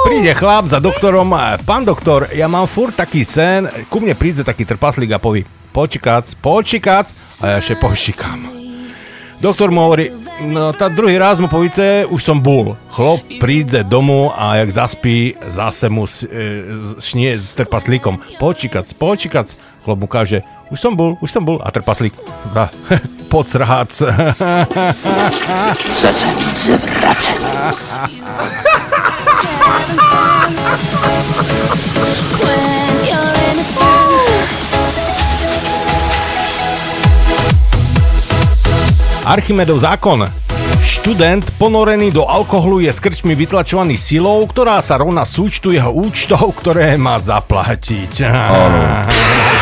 [0.07, 1.35] Príde chlap za doktorom,
[1.67, 5.43] pán doktor, ja mám furt taký sen, ku mne príde taký trpaslík a povie,
[5.75, 7.11] počikac, počikac,
[7.43, 8.47] a ja ešte pošikám.
[9.43, 10.15] Doktor mu hovorí,
[10.47, 12.79] no tá druhý raz mu povíce, už som bol.
[12.95, 16.23] Chlop príde domu a jak zaspí, zase mu e,
[17.03, 18.39] šnie s trpaslíkom.
[18.39, 19.51] Počikac, počikac.
[19.85, 20.41] Chlop mu káže,
[20.71, 21.63] už som bol, už som bol.
[21.63, 22.15] A trpaslík,
[22.51, 22.71] dá,
[23.33, 23.93] podsrhác.
[25.87, 27.41] Chce sa mi zvracať.
[39.27, 40.23] Archimedov zákon.
[40.87, 46.55] Študent ponorený do alkoholu je s krčmi vytlačovaný silou, ktorá sa rovná súčtu jeho účtov,
[46.63, 48.23] ktoré má zaplatiť.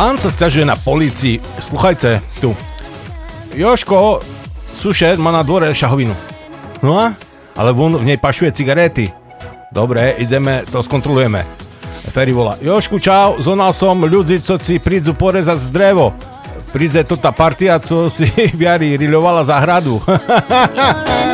[0.00, 1.44] Pán sa stiažuje na policii.
[1.60, 2.56] Sluchajte, tu.
[3.52, 4.24] Joško,
[4.72, 6.16] sušer má na dvore šahovinu.
[6.80, 7.12] No a?
[7.52, 9.12] Ale von v nej pašuje cigarety.
[9.68, 11.44] Dobre, ideme, to skontrolujeme.
[12.16, 16.16] Ferry volá, Jošku, čau, zonal som ľudí, co si prídzu porezať z drevo.
[16.72, 18.24] Príde to tá partia, co si
[18.56, 20.00] v jari riľovala zahradu.
[20.00, 21.28] You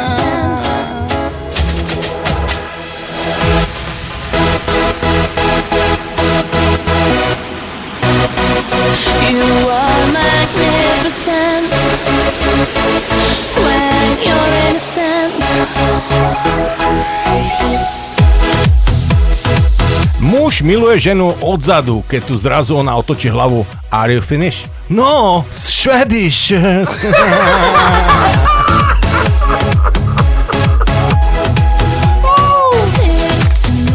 [20.57, 23.69] Muž miluje ženu odzadu, keď tu zrazu ona otočí hlavu.
[23.93, 24.73] Are you finished?
[24.89, 26.49] No, Swedish.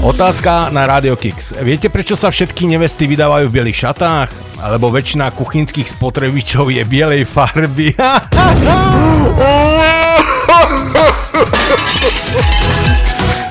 [0.06, 1.58] Otázka na Radio Kix.
[1.66, 4.30] Viete, prečo sa všetky nevesty vydávajú v bielých šatách?
[4.62, 7.98] Alebo väčšina kuchynských spotrebičov je bielej farby.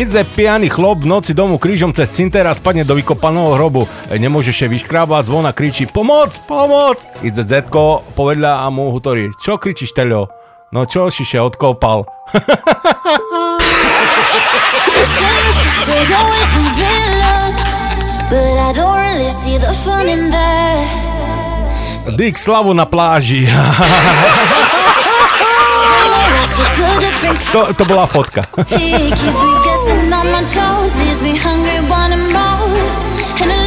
[0.00, 3.84] Ide pijaný chlop v noci domu krížom cez cinter a spadne do vykopaného hrobu.
[4.08, 7.04] Nemôže še vyškrábať, zvona kričí pomoc, pomoc!
[7.20, 9.28] Ide zetko povedľa a mu hutorí.
[9.44, 10.32] Čo kričíš, Telio?
[10.72, 12.08] No čo si še odkopal?
[14.88, 15.76] You say you should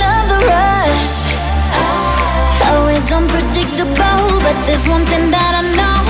[0.04, 1.16] love the rush.
[2.68, 6.04] Always unpredictable, but there's one thing that I know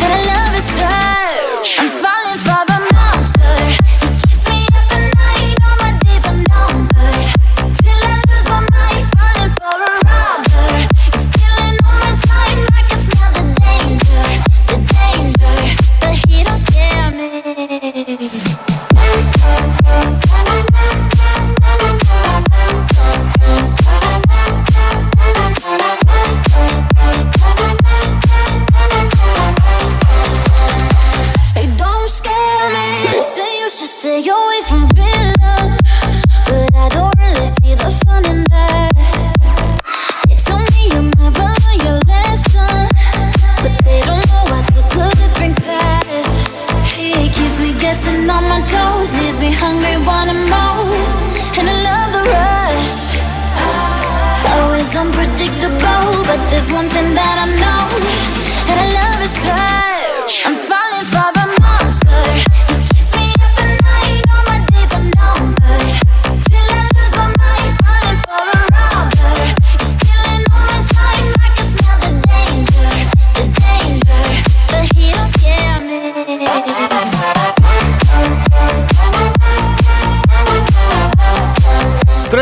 [0.00, 1.76] that I love is rush.
[1.80, 2.19] I'm falling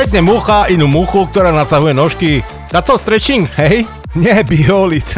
[0.09, 2.41] stretne mucha inú muchu, ktorá nacahuje nožky.
[2.73, 3.85] That's all stretching, hej?
[4.17, 5.05] Nie, biolit.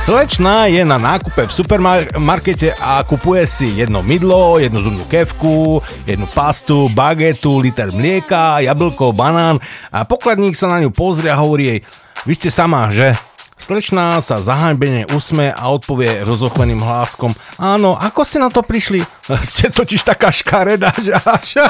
[0.00, 6.24] Slečna je na nákupe v supermarkete a kupuje si jedno mydlo, jednu zubnú kevku, jednu
[6.32, 9.60] pastu, bagetu, liter mlieka, jablko, banán
[9.92, 11.80] a pokladník sa na ňu pozrie a hovorí jej,
[12.24, 13.12] vy ste sama, že?
[13.60, 17.28] Slečná sa zahanbene usme a odpovie rozochveným hláskom,
[17.60, 19.04] áno, ako ste na to prišli?
[19.52, 21.60] Ste totiž taká škaredá, že až...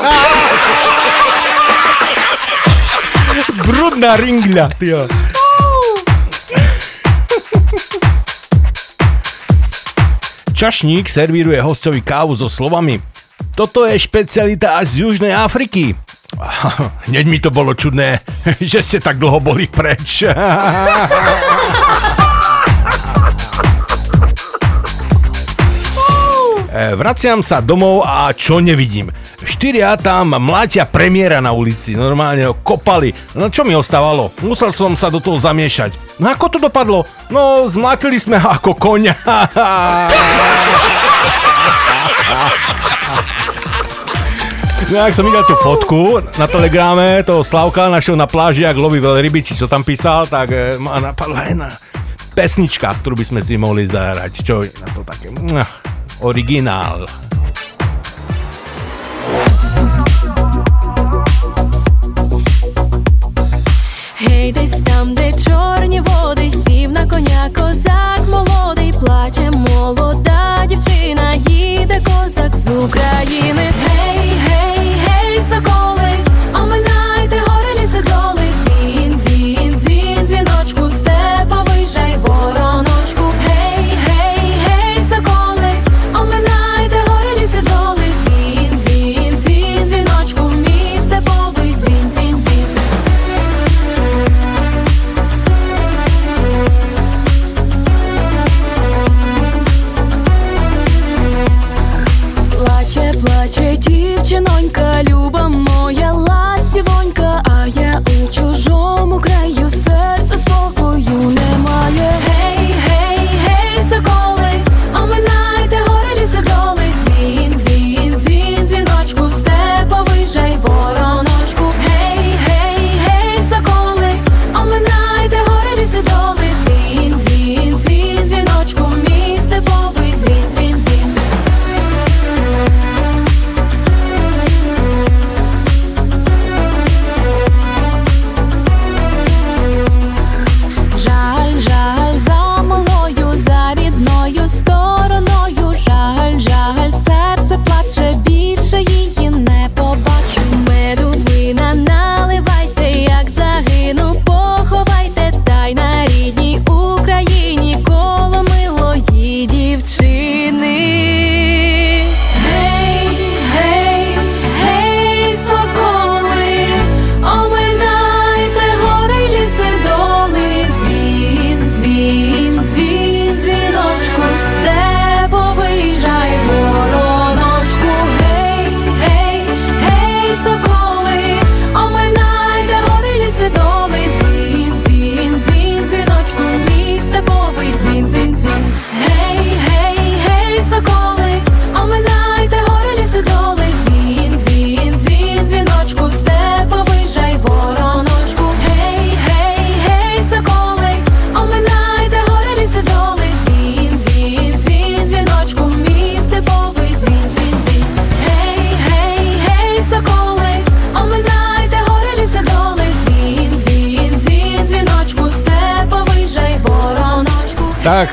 [3.67, 5.11] Brudná ringľa, tyjo.
[10.55, 13.03] Čašník servíruje hostovi kávu so slovami
[13.59, 15.99] Toto je špecialita až z Južnej Afriky.
[17.11, 18.21] Hneď mi to bolo čudné,
[18.71, 20.25] že ste tak dlho boli preč.
[26.71, 29.11] E, Vraciam sa domov a čo nevidím?
[29.43, 33.11] Štyria tam mlátia premiéra na ulici, normálne ho kopali.
[33.35, 34.31] No čo mi ostávalo?
[34.47, 36.23] Musel som sa do toho zamiešať.
[36.23, 37.03] No ako to dopadlo?
[37.27, 39.15] No zmlátili sme ho ako koňa.
[44.92, 49.02] No ak som videl tú fotku na telegrame toho Slavka, našiel na pláži, ak loví
[49.02, 51.70] veľryby, či čo tam písal, tak e, ma napadla jedna
[52.36, 54.46] pesnička, ktorú by sme si mohli zahrať.
[54.46, 55.34] Čo je na to také?
[55.34, 55.72] Mwah,
[56.22, 57.10] Originál.
[64.20, 72.02] Гей, десь там, де чорні води, сів на коня козак молодий, плаче молода дівчина, їде
[72.06, 73.72] козак з України.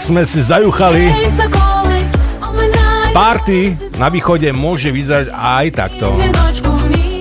[0.07, 1.11] sme si zajuchali.
[3.11, 6.15] Party na východe môže vyzerať aj takto.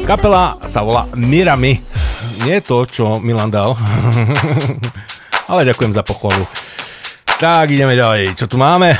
[0.07, 1.83] Kapela sa volá Mirami.
[2.47, 3.75] Nie to, čo Milan dal.
[5.51, 6.47] Ale ďakujem za pochvalu.
[7.43, 8.39] Tak ideme ďalej.
[8.39, 8.95] Čo tu máme?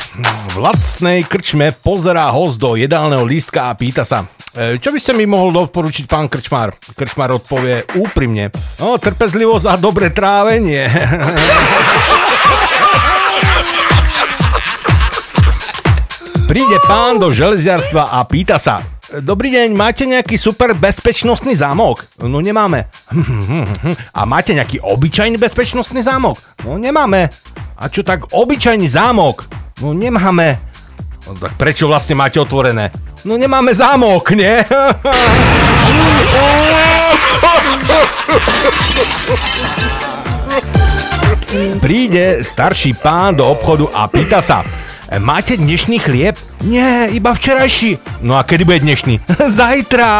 [0.51, 5.15] V lacnej krčme pozerá host do jedálneho lístka a pýta sa, e, čo by ste
[5.15, 6.75] mi mohol doporučiť, pán Krčmár?
[6.75, 8.51] Krčmár odpovie úprimne.
[8.83, 10.85] No, trpezlivosť a dobré trávenie.
[16.57, 18.81] Príde pán do železiarstva a pýta sa,
[19.21, 22.01] Dobrý deň, máte nejaký super bezpečnostný zámok?
[22.17, 22.89] No nemáme.
[24.17, 26.41] A máte nejaký obyčajný bezpečnostný zámok?
[26.65, 27.29] No nemáme.
[27.77, 29.45] A čo tak obyčajný zámok?
[29.85, 30.57] No nemáme.
[31.29, 32.89] No, tak prečo vlastne máte otvorené?
[33.21, 34.57] No nemáme zámok, nie?
[41.85, 46.35] Príde starší pán do obchodu a pýta sa Máte dnešný chlieb?
[46.67, 47.95] Nie, iba včerajší.
[48.19, 49.23] No a kedy bude dnešný?
[49.59, 50.11] Zajtra.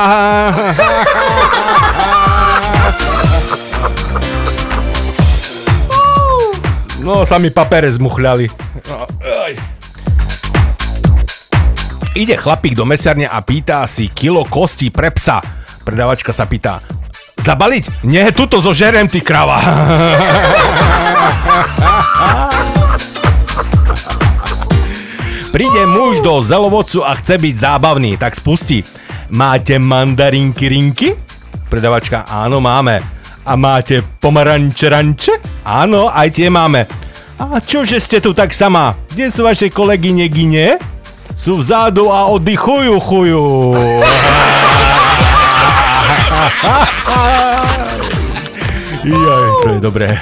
[7.08, 8.52] No, sami papere zmuchľali.
[12.20, 15.40] Ide chlapík do mesiarne a pýta si kilo kostí pre psa.
[15.88, 16.84] Predavačka sa pýta,
[17.40, 18.04] zabaliť?
[18.04, 19.56] Nie, tuto zožerem, ty krava.
[25.58, 28.86] Príde muž do zelovodcu a chce byť zábavný, tak spustí.
[29.34, 31.18] Máte mandarinky rinky?
[31.66, 33.02] Predavačka, áno, máme.
[33.42, 35.34] A máte pomaranče ranče?
[35.66, 36.86] Áno, aj tie máme.
[37.42, 38.94] A čože ste tu tak sama?
[39.10, 40.78] Kde sú vaše kolegyne gine?
[41.34, 43.74] Sú vzadu a oddychujú chujú.
[49.10, 50.14] Jaj, to je dobré.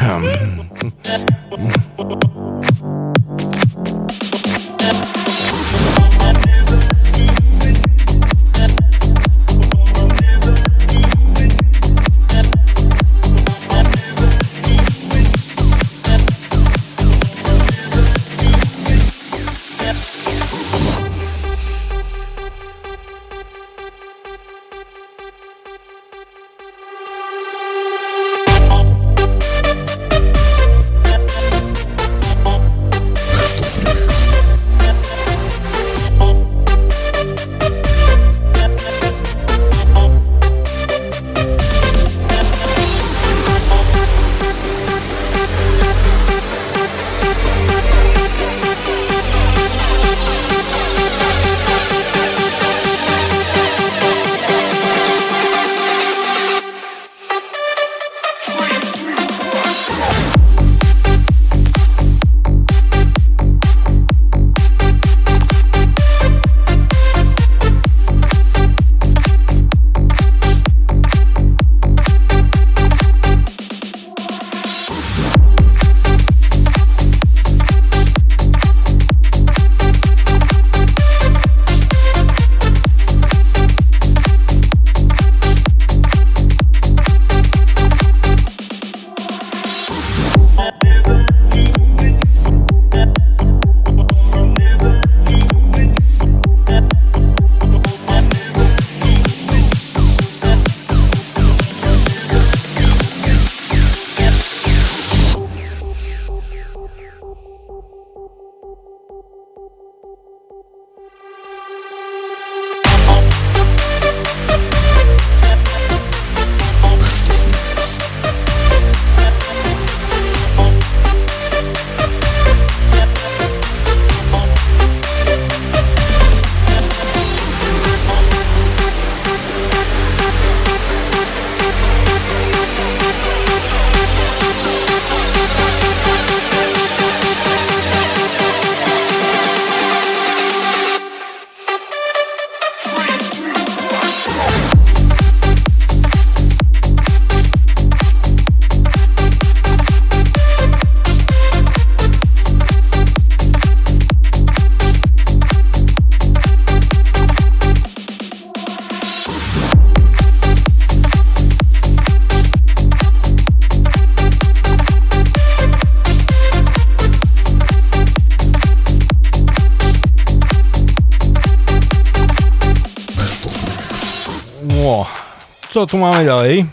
[175.85, 176.65] Tu máme ďalej?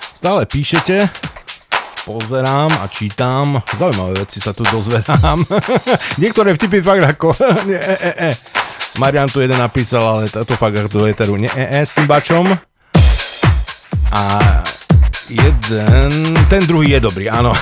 [0.00, 1.08] Stále píšete,
[2.04, 5.40] pozerám a čítam, zaujímavé veci sa tu dozvedám.
[6.22, 7.32] Niektoré vtipy fakt ako,
[7.68, 8.30] nie, e, e, e.
[9.00, 12.44] Marian tu jeden napísal, ale to fakt do eteru, nie, e, e, s tým bačom.
[14.12, 14.22] A
[15.32, 17.56] jeden, ten druhý je dobrý, áno.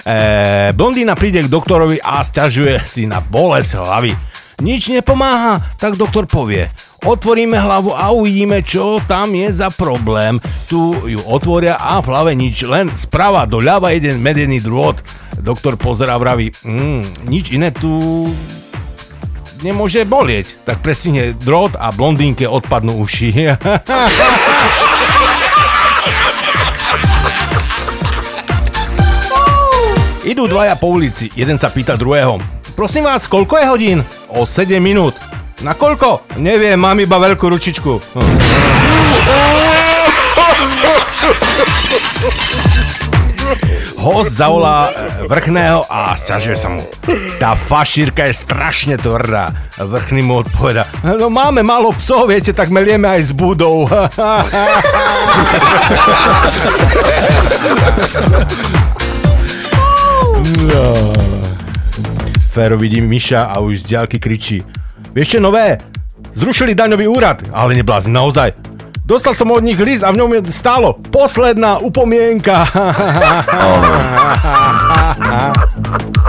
[0.00, 4.16] E, blondína príde k doktorovi a sťažuje si na bolesť hlavy.
[4.64, 6.66] Nič nepomáha, tak doktor povie
[7.04, 10.40] otvoríme hlavu a uvidíme, čo tam je za problém.
[10.68, 10.80] Tu
[11.16, 14.96] ju otvoria a v hlave nič, len sprava doľava jeden medený drôt.
[15.40, 18.28] Doktor pozera vraví, mm, nič iné tu
[19.64, 20.60] nemôže bolieť.
[20.68, 23.30] Tak presne drôt a blondínke odpadnú uši.
[30.20, 32.38] Idú dvaja po ulici, jeden sa pýta druhého.
[32.76, 33.98] Prosím vás, koľko je hodín?
[34.30, 35.29] O 7 minút.
[35.60, 36.24] Na koľko?
[36.40, 37.92] Neviem, mám iba veľkú ručičku.
[38.16, 38.32] Hm.
[44.00, 46.80] Host zavolá eh, vrchného a sťažuje sa mu.
[47.36, 49.52] Tá fašírka je strašne tvrdá.
[49.76, 50.88] Vrchný mu odpoveda.
[51.04, 53.84] Eh, no máme málo psov, viete, tak melieme aj s budou.
[60.40, 61.12] No.
[62.50, 64.64] Féro vidí Miša a už z diaľky kričí.
[65.10, 65.78] Vieš čo nové?
[66.38, 68.54] Zrušili daňový úrad, ale neblázni naozaj.
[69.02, 72.62] Dostal som od nich list a v ňom stálo posledná upomienka.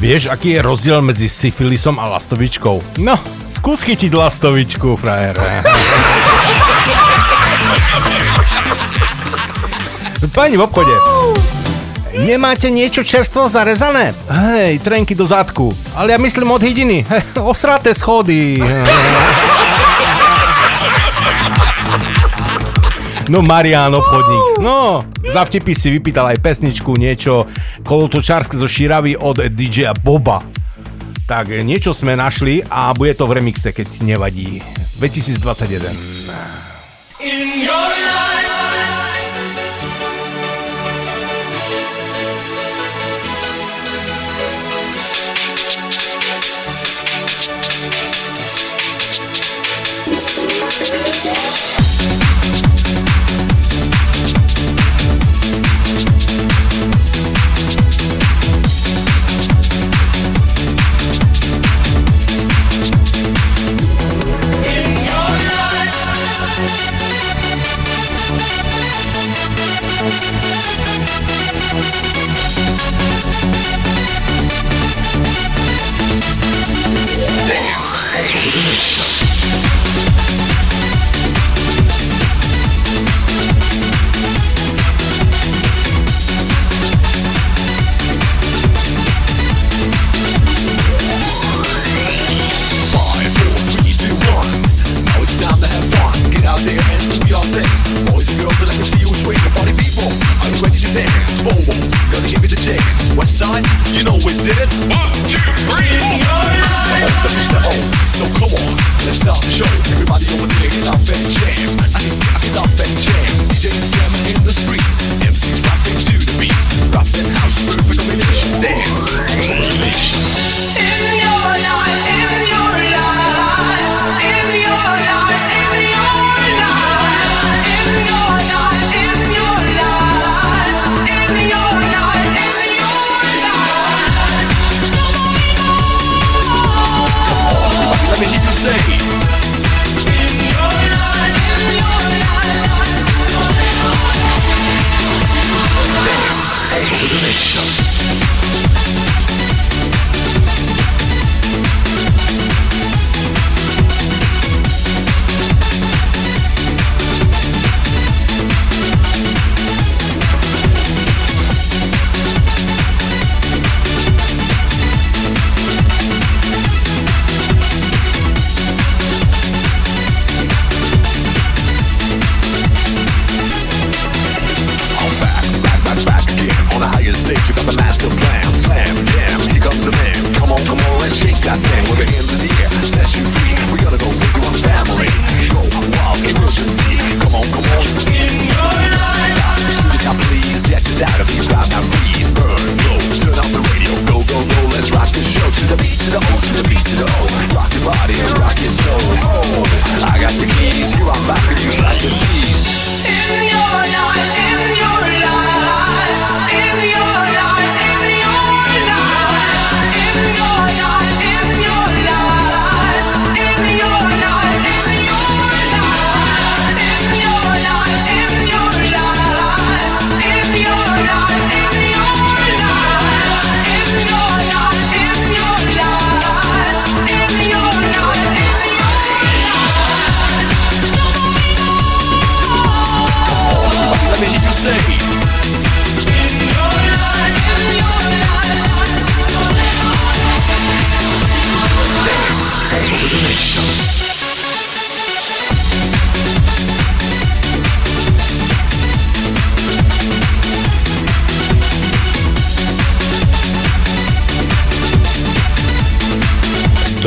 [0.00, 3.04] vieš, aký je rozdiel medzi syfilisom a lastovičkou?
[3.04, 3.20] No,
[3.52, 5.36] skús chytiť lastovičku, frajer.
[10.30, 10.94] Pani v obchode.
[12.16, 14.16] Nemáte niečo čerstvo zarezané?
[14.26, 15.70] Hej, trenky do zadku.
[15.94, 17.06] Ale ja myslím od hydiny.
[17.52, 18.58] Osraté schody.
[23.30, 24.58] No Marian obchodník.
[24.58, 27.46] No, za vtipy si vypýtal aj pesničku, niečo
[27.86, 30.42] kolotočárske zo Širavy od DJ Boba.
[31.30, 34.58] Tak niečo sme našli a bude to v remixe, keď nevadí.
[34.98, 35.94] 2021.
[37.22, 37.89] In your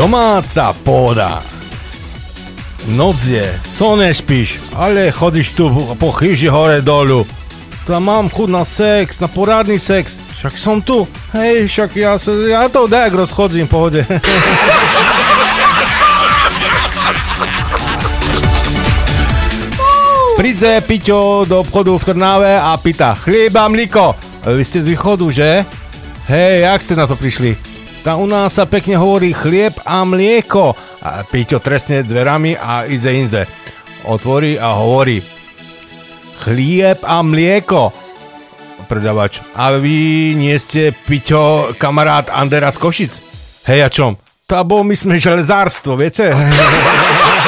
[0.04, 1.40] Domáca pôda.
[2.92, 7.24] Noc je, co nespíš, ale chodíš tu po chyži hore dolu.
[7.88, 10.20] Tam mám chud na sex, na porádny sex.
[10.44, 11.08] Však som tu.
[11.32, 14.04] Hej, však ja, sa, ja to dajak rozchodzím, pohode.
[20.36, 24.20] Príde Piťo do obchodu v Trnave a pýta, chlieba, mliko.
[24.44, 25.64] Vy ste z východu, že?
[26.28, 27.73] Hej, jak ste na to prišli?
[28.04, 30.76] Tá u nás sa pekne hovorí chlieb a mlieko.
[31.00, 33.48] A Piťo trestne dverami a ize inze.
[34.04, 35.24] Otvorí a hovorí
[36.44, 37.96] chlieb a mlieko.
[38.92, 39.40] Predavač.
[39.56, 43.12] A vy nie ste Piťo kamarát Andera z Košic?
[43.72, 44.20] Hej, a čom?
[44.44, 46.28] Tá bo my sme železárstvo, viete?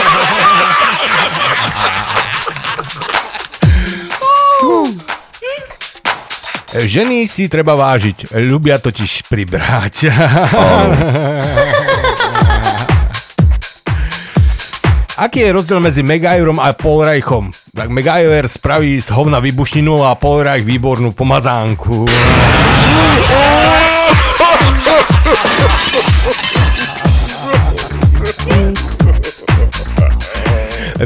[6.76, 10.12] Ženy si treba vážiť, ľubia totiž pribrať.
[15.16, 17.56] Aký je rozdiel medzi Megajrom a Polreichom?
[17.72, 22.04] Tak Megajer spraví z hovna výbušninu a Polreich výbornú pomazánku.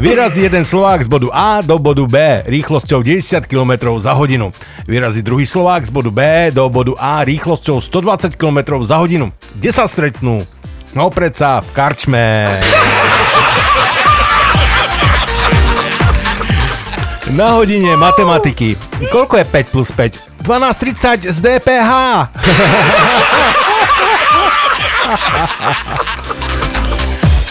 [0.00, 4.48] Vyrazí jeden Slovák z bodu A do bodu B rýchlosťou 90 km za hodinu.
[4.88, 9.28] Vyrazí druhý Slovák z bodu B do bodu A rýchlosťou 120 km za hodinu.
[9.60, 10.40] Kde sa stretnú?
[10.96, 12.48] No predsa v karčme.
[17.36, 18.80] Na hodine matematiky.
[19.12, 20.48] Koľko je 5 plus 5?
[20.48, 21.92] 12.30 z DPH.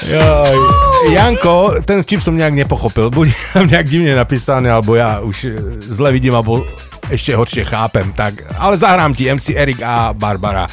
[0.17, 0.88] Joj.
[1.07, 3.07] Janko, ten vtip som nejak nepochopil.
[3.07, 3.31] Buď
[3.71, 6.67] nejak divne napísaný, alebo ja už e, zle vidím, alebo
[7.07, 8.11] ešte horšie chápem.
[8.11, 10.67] Tak, ale zahrám ti MC Erik a Barbara.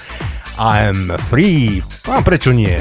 [0.58, 1.78] I'm free.
[2.10, 2.80] A prečo nie?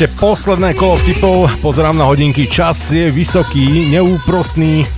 [0.00, 1.60] Ešte posledné kolo vtipov.
[1.60, 2.48] Pozerám na hodinky.
[2.48, 4.88] Čas je vysoký, neúprostný.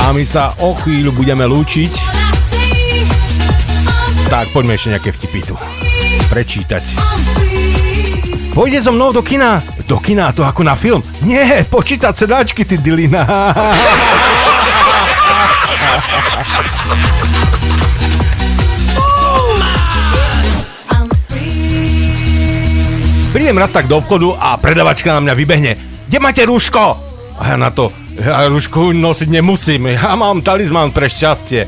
[0.00, 1.92] A my sa o chvíľu budeme lúčiť.
[4.32, 5.60] Tak poďme ešte nejaké vtipy tu
[6.32, 6.80] prečítať.
[8.56, 9.60] Pôjde so mnou do kina.
[9.84, 11.04] Do kina, to ako na film.
[11.20, 13.28] Nie, počítať sedáčky, ty dilina.
[23.50, 25.74] Prídem raz tak do obchodu a predavačka na mňa vybehne.
[26.06, 26.94] Kde máte rúško?
[27.34, 31.66] A ja na to, ja rúšku nosiť nemusím, ja mám talizman pre šťastie.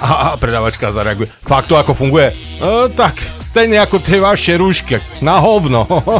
[0.00, 1.28] A, a predavačka zareaguje.
[1.44, 2.32] Fakt to ako funguje?
[2.32, 5.04] E, tak, stejne ako tie vaše rúšky.
[5.20, 5.84] Na hovno.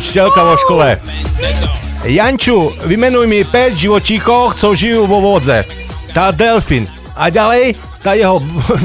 [0.00, 0.96] Učiteľka vo škole.
[2.08, 5.68] Janču, vymenuj mi 5 živočíchov, co žijú vo vodze.
[6.16, 6.88] Tá delfín.
[7.20, 8.36] A ďalej, tá jeho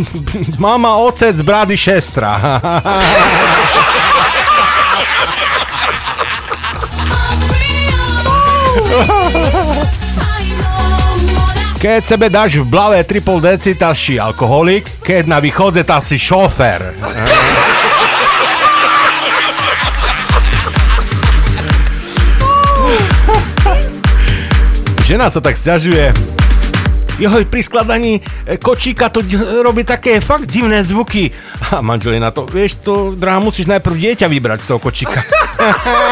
[0.63, 2.39] mama, otec, brady, šestra.
[11.79, 16.19] Keď sebe dáš v blave triple deci, tá si alkoholik, keď na východze, tá si
[16.19, 16.91] šofér.
[25.07, 26.38] Žena sa tak sťažuje.
[27.19, 29.19] Joj, pri skladaní e, kočíka to
[29.59, 31.27] robí také fakt divné zvuky.
[31.75, 35.19] A manžel to, vieš to, drahá, musíš najprv dieťa vybrať z toho kočíka.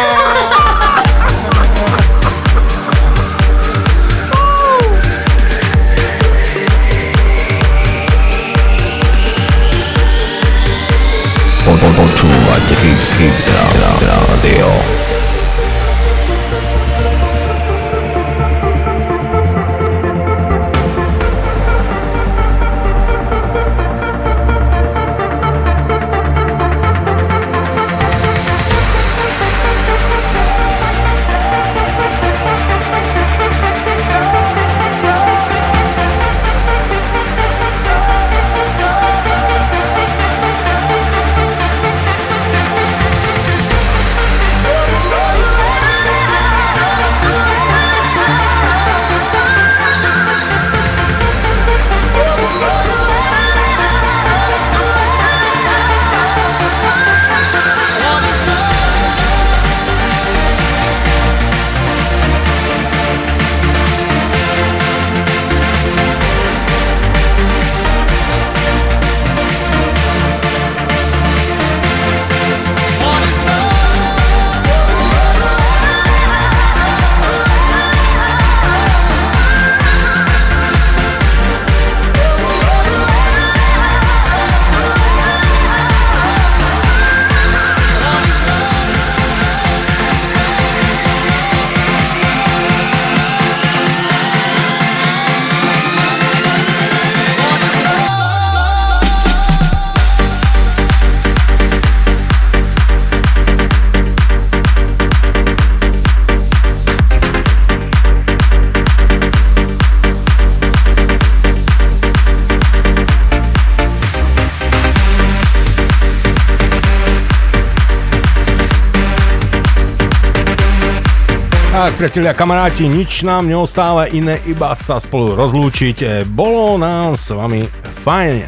[121.98, 125.98] Priatelia, kamaráti, nič nám neostáva iné, iba sa spolu rozlúčiť.
[126.06, 127.66] E, Bolo nám s vami
[128.06, 128.46] fajn.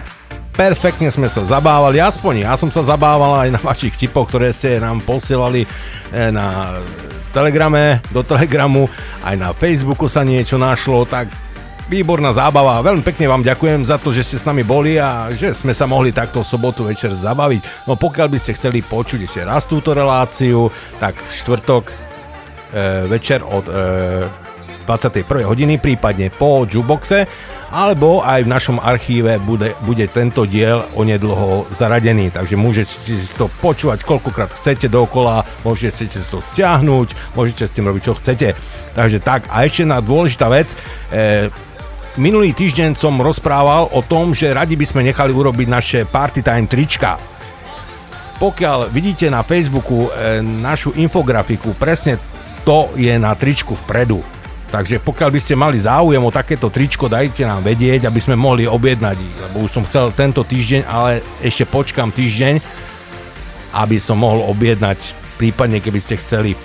[0.54, 4.78] Perfektne sme sa zabávali, aspoň ja som sa zabával aj na vašich vtipoch, ktoré ste
[4.78, 5.68] nám posielali e,
[6.30, 6.78] na
[7.34, 8.86] telegrame, do telegramu,
[9.26, 11.34] aj na Facebooku sa niečo našlo, tak
[11.90, 12.86] výborná zábava.
[12.86, 15.90] Veľmi pekne vám ďakujem za to, že ste s nami boli a že sme sa
[15.90, 17.90] mohli takto sobotu večer zabaviť.
[17.90, 20.70] No pokiaľ by ste chceli počuť ešte raz túto reláciu,
[21.02, 22.09] tak v štvrtok
[23.10, 24.48] večer od e,
[24.90, 25.46] 21.
[25.46, 27.30] hodiny, prípadne po jukeboxe,
[27.70, 33.46] alebo aj v našom archíve bude, bude tento diel onedlho zaradený, takže môžete si to
[33.62, 38.58] počúvať koľkokrát chcete dokola, môžete si to stiahnuť, môžete s tým robiť čo chcete.
[38.98, 40.74] Takže tak, a ešte jedna dôležitá vec,
[41.14, 41.54] e,
[42.18, 46.66] minulý týždeň som rozprával o tom, že radi by sme nechali urobiť naše Party Time
[46.66, 47.22] trička.
[48.42, 52.18] Pokiaľ vidíte na Facebooku e, našu infografiku, presne
[52.64, 54.22] to je na tričku vpredu.
[54.70, 58.70] Takže pokiaľ by ste mali záujem o takéto tričko, dajte nám vedieť, aby sme mohli
[58.70, 59.18] objednať
[59.50, 62.62] lebo už som chcel tento týždeň, ale ešte počkam týždeň,
[63.82, 66.58] aby som mohol objednať, prípadne keby ste chceli e,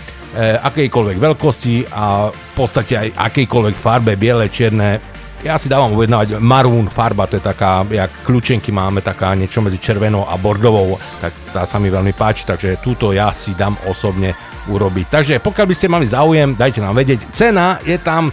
[0.61, 5.01] akejkoľvek veľkosti a v podstate aj akejkoľvek farbe, biele, čierne.
[5.41, 9.81] Ja si dávam objednávať maroon farba, to je taká, jak kľúčenky máme, taká niečo medzi
[9.81, 14.37] červenou a bordovou, tak tá sa mi veľmi páči, takže túto ja si dám osobne
[14.69, 15.07] urobiť.
[15.11, 17.29] Takže pokiaľ by ste mali záujem, dajte nám vedieť.
[17.37, 18.33] Cena je tam,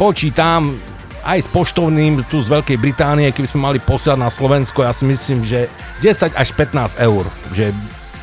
[0.00, 0.74] počítam,
[1.24, 5.04] aj s poštovným tu z Veľkej Británie, keby sme mali posielať na Slovensko, ja si
[5.04, 5.68] myslím, že
[6.00, 7.76] 10 až 15 eur, že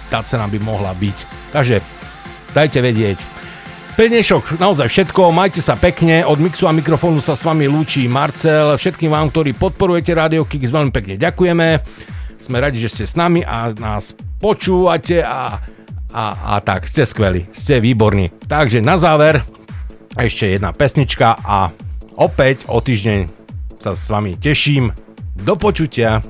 [0.10, 1.18] tá cena by mohla byť.
[1.54, 1.84] Takže
[2.58, 3.20] dajte vedieť.
[3.98, 8.06] Pre dnešok naozaj všetko, majte sa pekne, od mixu a mikrofónu sa s vami lúči
[8.06, 11.82] Marcel, všetkým vám, ktorí podporujete Radio Kix, veľmi pekne ďakujeme,
[12.38, 15.58] sme radi, že ste s nami a nás počúvate a,
[16.18, 18.34] a, a tak, ste skvelí, ste výborní.
[18.50, 19.46] Takže na záver
[20.18, 21.70] ešte jedna pesnička a
[22.18, 23.30] opäť o týždeň
[23.78, 24.90] sa s vami teším.
[25.38, 26.26] Do počutia.